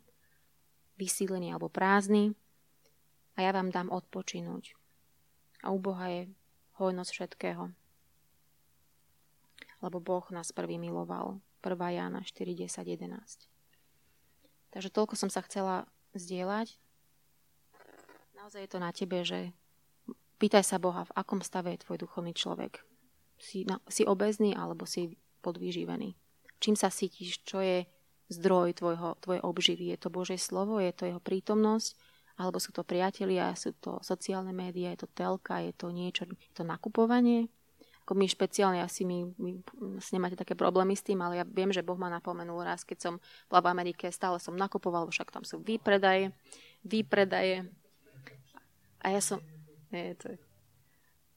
vysílení 0.94 1.50
alebo 1.50 1.66
prázdni 1.66 2.38
a 3.34 3.42
ja 3.42 3.50
vám 3.50 3.74
dám 3.74 3.90
odpočinúť. 3.90 4.78
A 5.66 5.74
u 5.74 5.82
Boha 5.82 6.06
je 6.06 6.22
hojnosť 6.78 7.10
všetkého. 7.10 7.74
Lebo 9.82 9.98
Boh 9.98 10.22
nás 10.30 10.54
prvý 10.54 10.78
miloval. 10.78 11.42
1. 11.66 11.74
Jána 11.74 12.22
4, 12.22 12.62
10, 12.62 12.86
11. 12.86 13.10
Takže 14.70 14.90
toľko 14.94 15.18
som 15.18 15.34
sa 15.34 15.42
chcela 15.42 15.90
zdieľať. 16.14 16.78
Naozaj 18.38 18.60
je 18.62 18.70
to 18.70 18.78
na 18.78 18.94
tebe, 18.94 19.18
že 19.26 19.50
pýtaj 20.38 20.62
sa 20.62 20.78
Boha, 20.78 21.10
v 21.10 21.16
akom 21.18 21.42
stave 21.42 21.74
je 21.74 21.82
tvoj 21.82 22.06
duchovný 22.06 22.30
človek 22.30 22.86
si, 23.36 23.68
na, 23.68 23.80
si 23.86 24.02
obezný 24.08 24.56
alebo 24.56 24.88
si 24.88 25.16
podvýživený. 25.44 26.16
Čím 26.58 26.74
sa 26.74 26.88
cítiš, 26.88 27.44
čo 27.44 27.60
je 27.60 27.84
zdroj 28.32 28.80
tvojho, 28.80 29.20
tvojej 29.22 29.42
obživy? 29.44 29.84
Je 29.94 29.98
to 30.00 30.08
Božie 30.10 30.40
slovo, 30.40 30.80
je 30.82 30.90
to 30.90 31.06
jeho 31.06 31.20
prítomnosť, 31.22 31.94
alebo 32.36 32.60
sú 32.60 32.72
to 32.72 32.82
priatelia, 32.84 33.56
sú 33.56 33.76
to 33.78 34.00
sociálne 34.02 34.50
médiá, 34.50 34.92
je 34.96 35.06
to 35.06 35.08
telka, 35.12 35.62
je 35.62 35.72
to 35.72 35.92
niečo, 35.92 36.28
je 36.28 36.52
to 36.52 36.64
nakupovanie, 36.66 37.48
ako 38.06 38.22
my 38.22 38.26
špeciálne, 38.30 38.78
asi 38.78 39.02
my, 39.02 39.34
my 39.34 39.50
nemáte 40.14 40.38
také 40.38 40.54
problémy 40.54 40.94
s 40.94 41.02
tým, 41.02 41.18
ale 41.26 41.42
ja 41.42 41.44
viem, 41.44 41.74
že 41.74 41.82
Boh 41.82 41.98
ma 41.98 42.06
napomenul 42.06 42.62
raz, 42.62 42.86
keď 42.86 42.98
som 43.02 43.14
bola 43.50 43.66
v 43.66 43.70
Amerike, 43.74 44.14
stále 44.14 44.38
som 44.38 44.54
nakupoval, 44.54 45.10
však 45.10 45.34
tam 45.34 45.42
sú 45.42 45.58
výpredaje, 45.58 46.30
výpredaje. 46.86 47.66
A 49.02 49.10
ja 49.10 49.18
som, 49.18 49.42
nie, 49.90 50.14
to 50.22 50.30
je, 50.30 50.38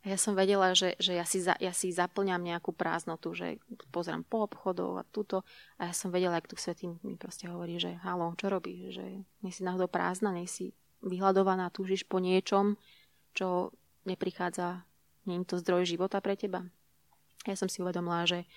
ja 0.08 0.16
som 0.16 0.32
vedela, 0.32 0.72
že, 0.72 0.96
že 0.96 1.20
ja, 1.20 1.28
si 1.28 1.44
za, 1.44 1.60
ja 1.60 1.76
si 1.76 1.92
zaplňam 1.92 2.40
nejakú 2.40 2.72
prázdnotu, 2.72 3.36
že 3.36 3.60
pozerám 3.92 4.24
po 4.24 4.48
obchodov 4.48 5.04
a 5.04 5.04
túto. 5.04 5.44
A 5.76 5.92
ja 5.92 5.94
som 5.94 6.08
vedela, 6.08 6.40
ak 6.40 6.48
tu 6.48 6.56
Svetý 6.56 6.88
mi 7.04 7.20
proste 7.20 7.52
hovorí, 7.52 7.76
že 7.84 8.00
halo, 8.08 8.32
čo 8.40 8.48
robíš? 8.48 8.96
Že 8.96 9.06
nie 9.44 9.52
si 9.52 9.68
náhodou 9.68 9.92
prázdna, 9.92 10.32
nie 10.32 10.48
si 10.48 10.72
vyhľadovaná, 11.04 11.68
túžiš 11.76 12.08
po 12.08 12.24
niečom, 12.24 12.80
čo 13.36 13.76
neprichádza 14.08 14.88
nie 15.28 15.44
je 15.44 15.52
to 15.52 15.60
zdroj 15.60 15.84
života 15.84 16.24
pre 16.24 16.40
teba? 16.40 16.64
Ja 17.44 17.60
som 17.60 17.68
si 17.68 17.84
uvedomila, 17.84 18.24
že, 18.24 18.48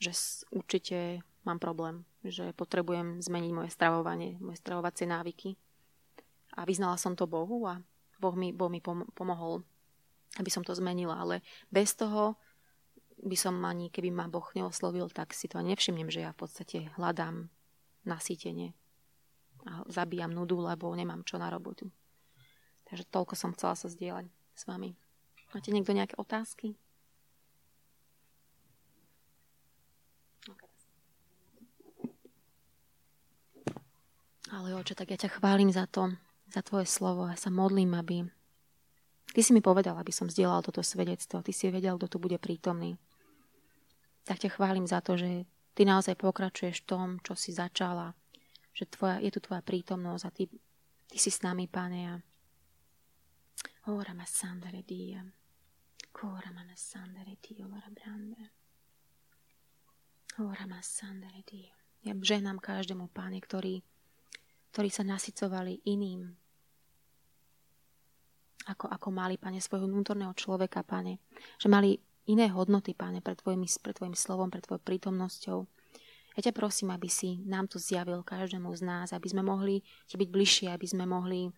že 0.00 0.16
určite 0.48 1.20
mám 1.44 1.60
problém, 1.60 2.08
že 2.24 2.56
potrebujem 2.56 3.20
zmeniť 3.20 3.52
moje 3.52 3.70
stravovanie, 3.72 4.40
moje 4.40 4.58
stravovacie 4.64 5.04
návyky. 5.04 5.60
A 6.56 6.64
vyznala 6.64 6.96
som 6.96 7.12
to 7.12 7.28
Bohu 7.28 7.68
a 7.68 7.84
Boh 8.16 8.32
mi, 8.32 8.48
boh 8.48 8.72
mi 8.72 8.80
pomohol, 9.12 9.60
aby 10.36 10.50
som 10.52 10.64
to 10.64 10.72
zmenila. 10.76 11.16
Ale 11.18 11.44
bez 11.72 11.96
toho 11.96 12.36
by 13.20 13.36
som 13.36 13.56
ani, 13.64 13.88
keby 13.88 14.12
ma 14.12 14.28
Boh 14.28 14.44
neoslovil, 14.52 15.08
tak 15.08 15.32
si 15.32 15.48
to 15.48 15.60
nevšimnem, 15.60 16.12
že 16.12 16.24
ja 16.24 16.30
v 16.36 16.40
podstate 16.44 16.92
hľadám 17.00 17.48
nasýtenie 18.04 18.76
a 19.66 19.82
zabíjam 19.90 20.30
nudu, 20.30 20.62
lebo 20.62 20.92
nemám 20.94 21.26
čo 21.26 21.40
na 21.42 21.50
robotu. 21.50 21.90
Takže 22.86 23.08
toľko 23.10 23.34
som 23.34 23.50
chcela 23.56 23.74
sa 23.74 23.90
zdieľať 23.90 24.30
s 24.30 24.62
vami. 24.68 24.94
Máte 25.50 25.74
niekto 25.74 25.90
nejaké 25.90 26.14
otázky? 26.14 26.78
Ale 34.46 34.78
oče, 34.78 34.94
tak 34.94 35.10
ja 35.10 35.18
ťa 35.18 35.42
chválim 35.42 35.74
za 35.74 35.90
to, 35.90 36.14
za 36.54 36.62
tvoje 36.62 36.86
slovo 36.86 37.26
a 37.26 37.34
sa 37.34 37.50
modlím, 37.50 37.98
aby 37.98 38.30
ty 39.32 39.40
si 39.42 39.50
mi 39.54 39.62
povedal, 39.64 39.96
aby 39.98 40.12
som 40.12 40.30
zdieľal 40.30 40.62
toto 40.62 40.84
svedectvo, 40.84 41.42
ty 41.42 41.50
si 41.54 41.70
vedel, 41.70 41.96
kto 41.98 42.06
tu 42.06 42.18
bude 42.18 42.38
prítomný. 42.38 42.98
Tak 44.26 44.42
ťa 44.42 44.58
chválim 44.58 44.86
za 44.86 45.00
to, 45.00 45.14
že 45.14 45.46
ty 45.74 45.82
naozaj 45.86 46.18
pokračuješ 46.18 46.82
v 46.82 46.88
tom, 46.88 47.06
čo 47.22 47.38
si 47.38 47.54
začala, 47.54 48.14
že 48.74 48.90
tvoja, 48.90 49.22
je 49.22 49.30
tu 49.30 49.40
tvoja 49.40 49.62
prítomnosť 49.62 50.24
a 50.26 50.30
ty, 50.34 50.50
ty 51.06 51.16
si 51.16 51.30
s 51.30 51.40
nami, 51.46 51.70
Pane, 51.70 52.00
a 52.10 52.14
Ora 53.86 54.14
ma 54.14 54.26
sandere 54.26 54.82
dia. 54.82 55.22
Cora 56.10 56.50
ma 56.50 56.64
sandere 56.74 57.36
dio, 57.38 57.66
ora 57.70 57.86
brande. 57.86 58.50
Ora 60.38 60.66
ma 60.66 60.82
sandere 60.82 61.42
dio. 61.46 61.70
Ja 62.02 62.10
žehnám 62.18 62.58
každému, 62.58 63.14
páne, 63.14 63.38
ktorý, 63.38 63.86
ktorí 64.74 64.90
sa 64.90 65.06
nasycovali 65.06 65.86
iným, 65.86 66.34
ako, 68.66 68.90
ako 68.90 69.08
mali, 69.14 69.38
pane, 69.38 69.62
svojho 69.62 69.86
vnútorného 69.86 70.34
človeka, 70.34 70.82
pane. 70.82 71.22
Že 71.62 71.68
mali 71.70 71.90
iné 72.26 72.50
hodnoty, 72.50 72.92
pane, 72.92 73.22
pred 73.22 73.38
tvojim, 73.38 73.62
pred 73.62 73.94
tvojim 73.94 74.16
slovom, 74.18 74.50
pred 74.50 74.66
tvojou 74.66 74.82
prítomnosťou. 74.82 75.58
Ja 76.36 76.40
ťa 76.44 76.52
prosím, 76.52 76.92
aby 76.92 77.08
si 77.08 77.40
nám 77.48 77.70
to 77.70 77.80
zjavil 77.80 78.20
každému 78.20 78.68
z 78.76 78.82
nás, 78.84 79.08
aby 79.16 79.24
sme 79.30 79.40
mohli 79.40 79.80
ti 80.04 80.20
byť 80.20 80.28
bližšie, 80.28 80.68
aby 80.68 80.84
sme 80.84 81.08
mohli 81.08 81.48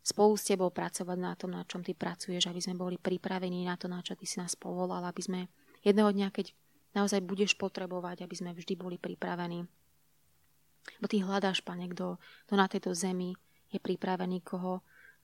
spolu 0.00 0.32
s 0.40 0.48
tebou 0.48 0.72
pracovať 0.72 1.18
na 1.20 1.36
tom, 1.36 1.52
na 1.52 1.62
čom 1.68 1.84
ty 1.84 1.92
pracuješ, 1.92 2.48
aby 2.48 2.60
sme 2.64 2.80
boli 2.80 2.96
pripravení 2.96 3.68
na 3.68 3.76
to, 3.76 3.92
na 3.92 4.00
čo 4.00 4.16
ty 4.16 4.24
si 4.24 4.40
nás 4.40 4.56
povolal, 4.56 5.04
aby 5.04 5.20
sme 5.20 5.40
jedného 5.84 6.08
dňa, 6.16 6.28
keď 6.32 6.56
naozaj 6.96 7.20
budeš 7.20 7.52
potrebovať, 7.60 8.24
aby 8.24 8.34
sme 8.34 8.56
vždy 8.56 8.74
boli 8.80 8.96
pripravení. 8.96 9.68
Bo 10.96 11.06
ty 11.06 11.20
hľadáš, 11.20 11.60
pane, 11.60 11.84
kto, 11.92 12.16
kto 12.48 12.54
na 12.56 12.66
tejto 12.72 12.96
zemi 12.96 13.36
je 13.68 13.76
pripravený, 13.76 14.40
koho 14.40 14.80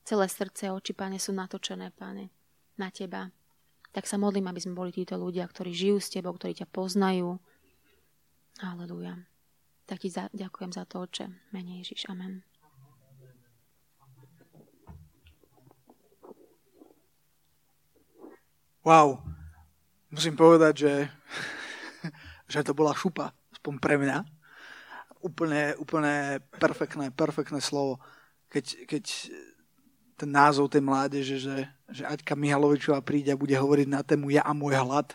celé 0.07 0.31
srdce 0.31 0.71
oči, 0.71 0.95
pane, 0.95 1.19
sú 1.19 1.35
natočené, 1.35 1.91
pane, 1.91 2.31
na 2.79 2.95
teba. 2.95 3.35
Tak 3.91 4.07
sa 4.07 4.15
modlím, 4.15 4.47
aby 4.47 4.63
sme 4.63 4.79
boli 4.79 4.95
títo 4.95 5.19
ľudia, 5.19 5.43
ktorí 5.51 5.75
žijú 5.75 5.99
s 5.99 6.15
tebou, 6.15 6.39
ktorí 6.39 6.55
ťa 6.63 6.71
poznajú. 6.71 7.43
Aleluja. 8.63 9.19
Tak 9.91 10.07
ti 10.07 10.09
za, 10.09 10.31
ďakujem 10.31 10.71
za 10.71 10.87
to, 10.87 11.03
oče. 11.03 11.27
Menej 11.51 11.83
Ježiš. 11.83 12.07
Amen. 12.07 12.47
Wow, 18.87 19.19
musím 20.15 20.39
povedať, 20.39 20.87
že, 20.87 20.95
že 22.53 22.63
to 22.63 22.71
bola 22.71 22.95
šupa, 22.95 23.35
aspoň 23.51 23.83
pre 23.83 23.99
mňa. 23.99 24.23
Úplne, 25.27 25.75
úplne 25.83 26.39
perfektné, 26.63 27.11
perfektné 27.11 27.59
slovo. 27.59 27.99
Keď, 28.47 28.87
keď 28.87 29.05
ten 30.17 30.33
názov 30.33 30.73
tej 30.73 30.81
mládeže, 30.81 31.37
že, 31.37 31.57
že 31.93 32.03
Aťka 32.09 32.33
Mihalovičová 32.33 33.05
príde 33.05 33.29
a 33.31 33.39
bude 33.39 33.53
hovoriť 33.53 33.87
na 33.87 34.01
tému 34.01 34.33
Ja 34.33 34.43
a 34.49 34.57
môj 34.57 34.81
hlad. 34.81 35.13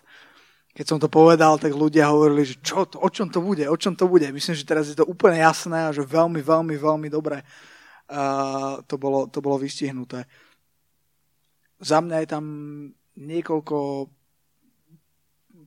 Keď 0.71 0.85
som 0.87 0.99
to 1.01 1.11
povedal, 1.11 1.57
tak 1.59 1.75
ľudia 1.75 2.07
hovorili, 2.07 2.47
že 2.47 2.55
čo 2.61 2.87
to, 2.87 3.01
o 3.01 3.09
čom 3.11 3.27
to 3.27 3.43
bude, 3.43 3.65
o 3.67 3.75
čom 3.75 3.97
to 3.97 4.07
bude. 4.07 4.29
Myslím, 4.29 4.55
že 4.55 4.63
teraz 4.63 4.87
je 4.87 4.95
to 4.95 5.03
úplne 5.03 5.41
jasné 5.41 5.89
a 5.89 5.91
že 5.91 6.05
veľmi, 6.05 6.39
veľmi, 6.39 6.75
veľmi 6.79 7.09
dobre 7.11 7.43
uh, 7.43 8.79
to, 8.87 8.95
bolo, 8.95 9.27
to 9.27 9.43
bolo 9.43 9.59
vystihnuté. 9.59 10.23
Za 11.81 11.99
mňa 11.99 12.17
je 12.23 12.29
tam 12.29 12.45
niekoľko 13.17 14.07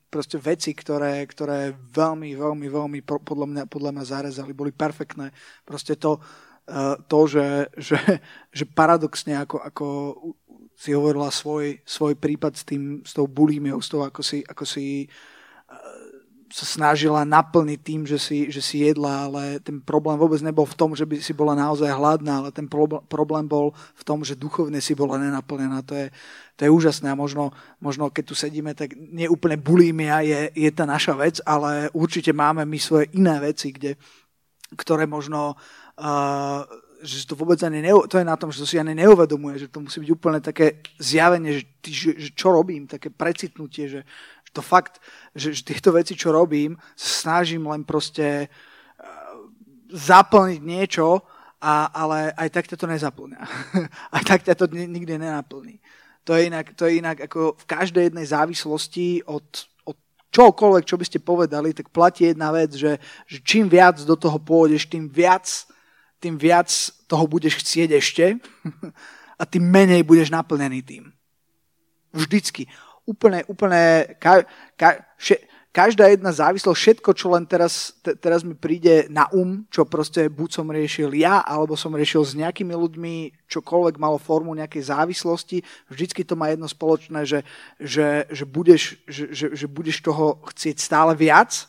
proste 0.09 0.39
veci, 0.39 0.73
ktoré, 0.73 1.27
ktoré 1.27 1.75
veľmi, 1.75 2.39
veľmi, 2.39 2.67
veľmi 2.71 2.99
podľa 3.03 3.47
mňa, 3.51 3.63
podľa 3.67 3.91
mňa 3.99 4.05
zarezali, 4.07 4.57
boli 4.57 4.71
perfektné. 4.71 5.35
Proste 5.67 5.99
to, 5.99 6.17
uh, 6.17 6.54
to 7.09 7.19
že, 7.29 7.69
že, 7.77 7.99
že 8.49 8.65
paradoxne, 8.65 9.37
ako, 9.37 9.57
ako 9.61 9.87
si 10.75 10.97
hovorila 10.97 11.29
svoj, 11.29 11.85
svoj 11.85 12.17
prípad 12.17 12.53
s, 12.57 12.65
tým, 12.65 13.05
s 13.05 13.13
tou 13.13 13.29
bulímiou, 13.29 13.79
s 13.79 13.89
tou, 13.93 14.03
ako 14.03 14.21
si, 14.25 14.41
ako 14.43 14.65
si 14.65 15.07
sa 16.55 16.63
snažila 16.71 17.27
naplniť 17.27 17.81
tým, 17.83 18.07
že 18.07 18.15
si, 18.15 18.47
že 18.47 18.63
si 18.63 18.87
jedla, 18.87 19.27
ale 19.27 19.59
ten 19.59 19.83
problém 19.83 20.15
vôbec 20.15 20.39
nebol 20.39 20.63
v 20.63 20.79
tom, 20.79 20.95
že 20.95 21.03
by 21.03 21.19
si 21.19 21.35
bola 21.35 21.59
naozaj 21.59 21.91
hladná, 21.91 22.47
ale 22.47 22.55
ten 22.55 22.71
problém 23.11 23.43
bol 23.43 23.75
v 23.75 24.03
tom, 24.07 24.23
že 24.23 24.39
duchovne 24.39 24.79
si 24.79 24.95
bola 24.95 25.19
nenaplnená. 25.19 25.83
To 25.83 25.99
je, 25.99 26.15
to 26.55 26.61
je 26.63 26.71
úžasné 26.71 27.11
a 27.11 27.19
možno, 27.19 27.51
možno 27.83 28.07
keď 28.07 28.25
tu 28.31 28.39
sedíme, 28.39 28.71
tak 28.71 28.95
nie 28.95 29.27
úplne 29.27 29.59
bulímia 29.59 30.23
je, 30.23 30.55
je 30.55 30.71
tá 30.71 30.87
naša 30.87 31.19
vec, 31.19 31.43
ale 31.43 31.91
určite 31.91 32.31
máme 32.31 32.63
my 32.63 32.79
svoje 32.79 33.11
iné 33.19 33.35
veci, 33.43 33.75
kde, 33.75 33.99
ktoré 34.79 35.11
možno 35.11 35.59
uh, 35.59 35.84
že 37.05 37.29
to 37.29 37.37
vôbec 37.37 37.61
ani 37.63 37.85
neu, 37.85 38.09
to 38.09 38.17
je 38.17 38.27
na 38.27 38.35
tom, 38.35 38.49
že 38.49 38.65
to 38.65 38.67
si 38.67 38.81
ani 38.81 38.97
neuvedomuje, 38.97 39.61
že 39.61 39.69
to 39.69 39.85
musí 39.85 40.01
byť 40.01 40.11
úplne 40.11 40.41
také 40.41 40.81
zjavenie, 40.97 41.61
že, 41.61 41.65
že, 41.85 42.11
že 42.17 42.31
čo 42.33 42.51
robím, 42.57 42.89
také 42.89 43.13
precitnutie, 43.13 43.87
že, 43.87 44.01
to 44.55 44.63
fakt, 44.63 45.03
že, 45.35 45.53
že 45.53 45.67
tieto 45.67 45.93
veci, 45.93 46.15
čo 46.15 46.33
robím, 46.33 46.79
snažím 46.95 47.67
len 47.67 47.83
proste 47.83 48.47
uh, 48.47 49.07
zaplniť 49.91 50.63
niečo, 50.63 51.27
a, 51.65 51.89
ale 51.93 52.33
aj 52.37 52.49
tak 52.53 52.69
ťa 52.69 52.77
to 52.77 52.87
nezaplňa. 52.87 53.41
aj 54.17 54.23
tak 54.25 54.41
ťa 54.45 54.55
to 54.55 54.69
nikdy 54.69 55.17
nenaplní. 55.17 55.81
To 56.25 56.37
je 56.37 56.49
inak, 56.49 56.77
to 56.77 56.89
je 56.89 57.01
inak 57.01 57.21
ako 57.25 57.57
v 57.57 57.65
každej 57.69 58.03
jednej 58.13 58.27
závislosti 58.29 59.25
od 59.29 59.45
čokoľvek, 60.35 60.85
čo 60.85 60.99
by 60.99 61.05
ste 61.07 61.23
povedali, 61.23 61.71
tak 61.71 61.95
platí 61.95 62.27
jedna 62.27 62.51
vec, 62.51 62.75
že, 62.75 62.99
že 63.31 63.39
čím 63.47 63.71
viac 63.71 64.03
do 64.03 64.19
toho 64.19 64.43
pôjdeš, 64.43 64.91
tým 64.91 65.07
viac, 65.07 65.47
tým 66.25 66.41
viac 66.41 66.73
toho 67.05 67.29
budeš 67.29 67.61
chcieť 67.61 67.91
ešte 68.01 68.25
a 69.41 69.43
tým 69.45 69.69
menej 69.69 70.01
budeš 70.01 70.33
naplnený 70.33 70.81
tým. 70.81 71.05
Vždycky 72.17 72.65
úplne, 73.05 73.45
úplne 73.45 74.17
ka, 74.17 74.49
ka, 74.81 75.05
še, 75.21 75.45
každá 75.75 76.09
jedna 76.09 76.31
závislosť, 76.33 76.79
všetko, 76.79 77.11
čo 77.13 77.27
len 77.35 77.45
teraz, 77.45 77.93
te, 78.01 78.15
teraz 78.15 78.47
mi 78.47 78.55
príde 78.57 79.11
na 79.11 79.27
um, 79.35 79.67
čo 79.69 79.83
proste 79.85 80.31
buď 80.31 80.49
som 80.55 80.71
riešil 80.71 81.13
ja, 81.19 81.43
alebo 81.43 81.75
som 81.75 81.93
riešil 81.93 82.23
s 82.23 82.39
nejakými 82.39 82.73
ľuďmi, 82.73 83.15
čokoľvek 83.51 83.99
malo 84.01 84.17
formu 84.17 84.55
nejakej 84.57 84.95
závislosti, 84.95 85.61
vždycky 85.91 86.23
to 86.23 86.39
má 86.39 86.49
jedno 86.55 86.71
spoločné, 86.71 87.27
že, 87.27 87.43
že, 87.77 88.25
že, 88.31 88.45
budeš, 88.47 89.03
že, 89.11 89.35
že, 89.35 89.47
že 89.53 89.67
budeš 89.67 90.01
toho 90.01 90.41
chcieť 90.49 90.79
stále 90.81 91.13
viac 91.19 91.67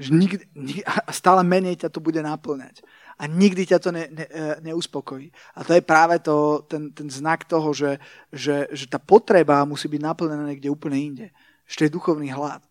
že 0.00 0.10
nikdy, 0.12 0.44
a 0.84 1.12
stále 1.12 1.44
menej 1.44 1.84
ťa 1.84 1.88
to 1.92 2.00
bude 2.00 2.18
naplňať 2.20 2.80
a 3.22 3.30
nikdy 3.30 3.70
ťa 3.70 3.78
to 3.78 3.90
ne, 3.94 4.10
ne, 4.10 4.26
e, 4.26 4.56
neuspokojí. 4.66 5.30
A 5.54 5.62
to 5.62 5.78
je 5.78 5.82
práve 5.84 6.18
to, 6.18 6.66
ten, 6.66 6.90
ten 6.90 7.06
znak 7.06 7.46
toho, 7.46 7.70
že, 7.70 8.02
že, 8.34 8.66
že 8.74 8.90
tá 8.90 8.98
potreba 8.98 9.62
musí 9.62 9.86
byť 9.86 10.02
naplnená 10.02 10.42
niekde 10.42 10.66
úplne 10.66 10.98
inde. 10.98 11.26
Že 11.70 11.86
je 11.86 11.94
duchovný 11.94 12.34
hlad. 12.34 12.66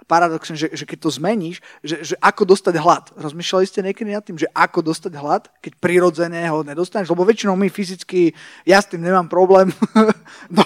A 0.00 0.02
paradoxne, 0.06 0.56
že, 0.56 0.72
že 0.72 0.86
keď 0.86 0.98
to 1.02 1.10
zmeníš, 1.12 1.60
že, 1.84 2.00
že 2.00 2.14
ako 2.22 2.46
dostať 2.46 2.74
hlad. 2.78 3.04
Rozmýšľali 3.18 3.66
ste 3.66 3.84
niekedy 3.84 4.14
nad 4.14 4.24
tým, 4.24 4.38
že 4.38 4.48
ako 4.54 4.80
dostať 4.86 5.12
hlad, 5.18 5.50
keď 5.60 5.72
prirodzené 5.76 6.46
ho 6.48 6.64
nedostaneš? 6.64 7.10
Lebo 7.10 7.26
väčšinou 7.26 7.58
my 7.58 7.68
fyzicky, 7.68 8.32
ja 8.64 8.80
s 8.80 8.88
tým 8.88 9.02
nemám 9.02 9.28
problém. 9.28 9.74
no, 10.56 10.64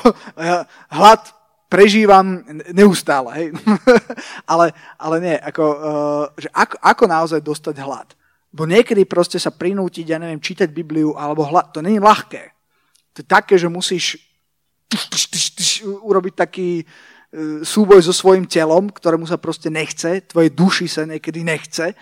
hlad 0.93 1.25
prežívam 1.75 2.47
neustále, 2.71 3.31
hej. 3.35 3.47
ale, 4.53 4.71
ale 4.95 5.17
nie, 5.19 5.37
ako, 5.43 5.65
uh, 5.67 6.25
že 6.39 6.47
ako, 6.55 6.79
ako 6.79 7.05
naozaj 7.11 7.41
dostať 7.43 7.83
hlad. 7.83 8.15
Bo 8.55 8.71
niekedy 8.71 9.03
proste 9.03 9.43
sa 9.43 9.51
prinútiť, 9.51 10.15
ja 10.15 10.23
neviem, 10.23 10.39
čítať 10.39 10.71
Bibliu, 10.71 11.19
alebo 11.19 11.43
hlad, 11.43 11.75
to 11.75 11.83
není 11.83 11.99
ľahké. 11.99 12.55
To 13.19 13.23
je 13.23 13.27
také, 13.27 13.59
že 13.59 13.67
musíš 13.67 14.23
urobiť 15.83 16.35
taký 16.39 16.71
e, 16.79 16.85
súboj 17.67 17.99
so 18.07 18.15
svojim 18.15 18.47
telom, 18.47 18.87
ktorému 18.87 19.27
sa 19.27 19.35
proste 19.35 19.67
nechce, 19.67 20.23
tvojej 20.31 20.55
duši 20.55 20.87
sa 20.87 21.03
niekedy 21.03 21.43
nechce, 21.43 21.99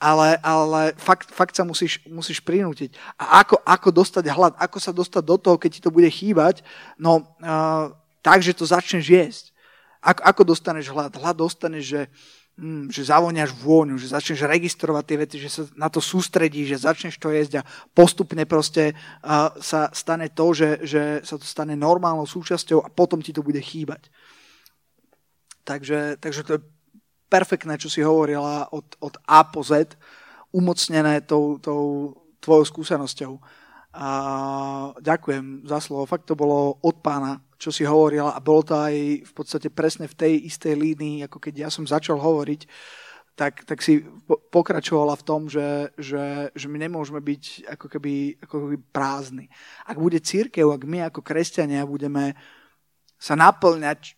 ale, 0.00 0.40
ale 0.40 0.96
fakt, 0.96 1.28
fakt 1.28 1.52
sa 1.52 1.68
musíš, 1.68 2.00
musíš 2.08 2.40
prinútiť. 2.40 2.96
A 3.20 3.44
ako, 3.44 3.60
ako 3.60 3.88
dostať 3.92 4.24
hlad, 4.32 4.56
ako 4.56 4.78
sa 4.80 4.96
dostať 4.96 5.22
do 5.28 5.36
toho, 5.36 5.56
keď 5.60 5.70
ti 5.76 5.80
to 5.84 5.92
bude 5.92 6.08
chýbať, 6.08 6.64
no 6.96 7.28
uh, 7.44 7.92
tak, 8.20 8.44
že 8.44 8.56
to 8.56 8.68
začneš 8.68 9.04
jesť. 9.08 9.44
Ako, 10.00 10.20
ako 10.24 10.42
dostaneš 10.56 10.88
hlad? 10.92 11.12
Hlad 11.12 11.36
dostaneš, 11.36 11.84
že, 11.84 12.02
mm, 12.56 12.88
že 12.88 13.04
zavoniaš 13.04 13.52
vôňu, 13.52 14.00
že 14.00 14.12
začneš 14.12 14.48
registrovať 14.48 15.04
tie 15.04 15.18
veci, 15.20 15.36
že 15.36 15.50
sa 15.52 15.62
na 15.76 15.92
to 15.92 16.00
sústredíš, 16.00 16.76
že 16.76 16.84
začneš 16.88 17.20
to 17.20 17.28
jesť 17.28 17.60
a 17.60 17.66
postupne 17.92 18.44
proste 18.48 18.96
uh, 18.96 19.52
sa 19.60 19.92
stane 19.92 20.32
to, 20.32 20.56
že, 20.56 20.70
že 20.88 21.02
sa 21.20 21.36
to 21.36 21.44
stane 21.44 21.76
normálnou 21.76 22.24
súčasťou 22.24 22.80
a 22.80 22.88
potom 22.88 23.20
ti 23.20 23.36
to 23.36 23.44
bude 23.44 23.60
chýbať. 23.60 24.08
Takže, 25.68 26.16
takže 26.16 26.42
to 26.48 26.52
je 26.56 26.64
perfektné, 27.28 27.76
čo 27.76 27.92
si 27.92 28.00
hovorila 28.00 28.72
od, 28.72 28.96
od 29.04 29.14
A 29.28 29.44
po 29.44 29.60
Z, 29.60 29.94
umocnené 30.50 31.20
tou, 31.22 31.60
tou 31.62 32.16
tvojou 32.40 32.64
skúsenosťou. 32.64 33.38
A 33.94 34.08
ďakujem 34.98 35.68
za 35.68 35.78
slovo. 35.78 36.08
Fakt 36.10 36.26
to 36.26 36.34
bolo 36.34 36.78
od 36.82 36.96
pána, 37.04 37.38
čo 37.60 37.68
si 37.68 37.84
hovorila 37.84 38.32
a 38.32 38.40
bolo 38.40 38.64
to 38.64 38.72
aj 38.72 38.96
v 39.20 39.32
podstate 39.36 39.68
presne 39.68 40.08
v 40.08 40.16
tej 40.16 40.32
istej 40.48 40.72
línii, 40.72 41.28
ako 41.28 41.36
keď 41.36 41.54
ja 41.54 41.68
som 41.68 41.84
začal 41.84 42.16
hovoriť, 42.16 42.64
tak, 43.36 43.64
tak 43.68 43.84
si 43.84 44.00
pokračovala 44.52 45.16
v 45.16 45.26
tom, 45.28 45.48
že, 45.48 45.92
že, 46.00 46.52
že 46.56 46.66
my 46.68 46.76
nemôžeme 46.88 47.20
byť 47.20 47.72
ako 47.72 47.86
keby, 47.88 48.40
ako 48.44 48.56
keby 48.64 48.76
prázdni. 48.92 49.46
Ak 49.84 50.00
bude 50.00 50.20
církev, 50.20 50.68
ak 50.72 50.82
my 50.84 51.08
ako 51.08 51.20
kresťania 51.20 51.84
budeme 51.84 52.36
sa 53.20 53.36
naplňať 53.36 54.16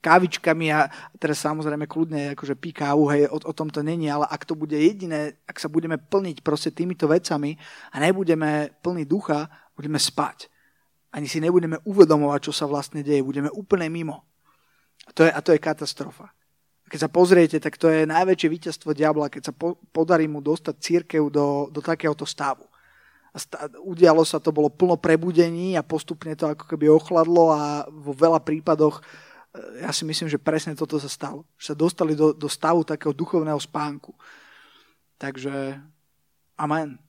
kávičkami 0.00 0.66
a 0.72 0.88
teraz 1.20 1.40
samozrejme 1.44 1.84
kľudne 1.84 2.32
akože 2.34 2.56
pí 2.56 2.72
kávu, 2.72 3.06
hej, 3.12 3.28
o, 3.28 3.38
o 3.38 3.52
tom 3.52 3.68
to 3.68 3.84
není, 3.84 4.08
ale 4.08 4.26
ak 4.28 4.48
to 4.48 4.56
bude 4.56 4.74
jediné, 4.74 5.36
ak 5.44 5.60
sa 5.60 5.68
budeme 5.68 6.00
plniť 6.00 6.40
proste 6.40 6.72
týmito 6.72 7.06
vecami 7.06 7.56
a 7.92 7.96
nebudeme 8.00 8.76
plní 8.80 9.04
ducha, 9.04 9.48
budeme 9.76 10.00
spať. 10.00 10.48
Ani 11.16 11.26
si 11.26 11.40
nebudeme 11.40 11.80
uvedomovať, 11.88 12.40
čo 12.44 12.52
sa 12.52 12.68
vlastne 12.68 13.00
deje. 13.00 13.24
Budeme 13.24 13.48
úplne 13.48 13.88
mimo. 13.88 14.28
A 15.08 15.10
to 15.16 15.24
je, 15.24 15.32
a 15.32 15.40
to 15.40 15.56
je 15.56 15.64
katastrofa. 15.64 16.28
Keď 16.86 16.98
sa 17.00 17.10
pozriete, 17.10 17.56
tak 17.56 17.80
to 17.80 17.88
je 17.88 18.04
najväčšie 18.04 18.48
víťazstvo 18.52 18.92
diabla, 18.92 19.32
keď 19.32 19.50
sa 19.50 19.52
po, 19.56 19.80
podarí 19.90 20.28
mu 20.28 20.44
dostať 20.44 20.74
církev 20.76 21.32
do, 21.32 21.72
do 21.72 21.80
takéhoto 21.80 22.28
stavu. 22.28 22.68
A 23.32 23.40
stá, 23.40 23.66
udialo 23.82 24.22
sa, 24.22 24.38
to 24.38 24.54
bolo 24.54 24.70
plno 24.70 24.94
prebudení 25.00 25.74
a 25.74 25.82
postupne 25.82 26.36
to 26.36 26.52
ako 26.52 26.68
keby 26.68 26.86
ochladlo 26.92 27.50
a 27.50 27.88
vo 27.90 28.12
veľa 28.14 28.38
prípadoch 28.44 29.00
ja 29.80 29.90
si 29.92 30.04
myslím, 30.04 30.28
že 30.28 30.40
presne 30.40 30.76
toto 30.76 31.00
sa 31.00 31.08
stalo. 31.08 31.48
Že 31.56 31.64
sa 31.72 31.76
dostali 31.76 32.12
do, 32.12 32.32
do 32.36 32.48
stavu 32.48 32.84
takého 32.84 33.16
duchovného 33.16 33.58
spánku. 33.60 34.12
Takže 35.16 35.80
amen. 36.60 37.05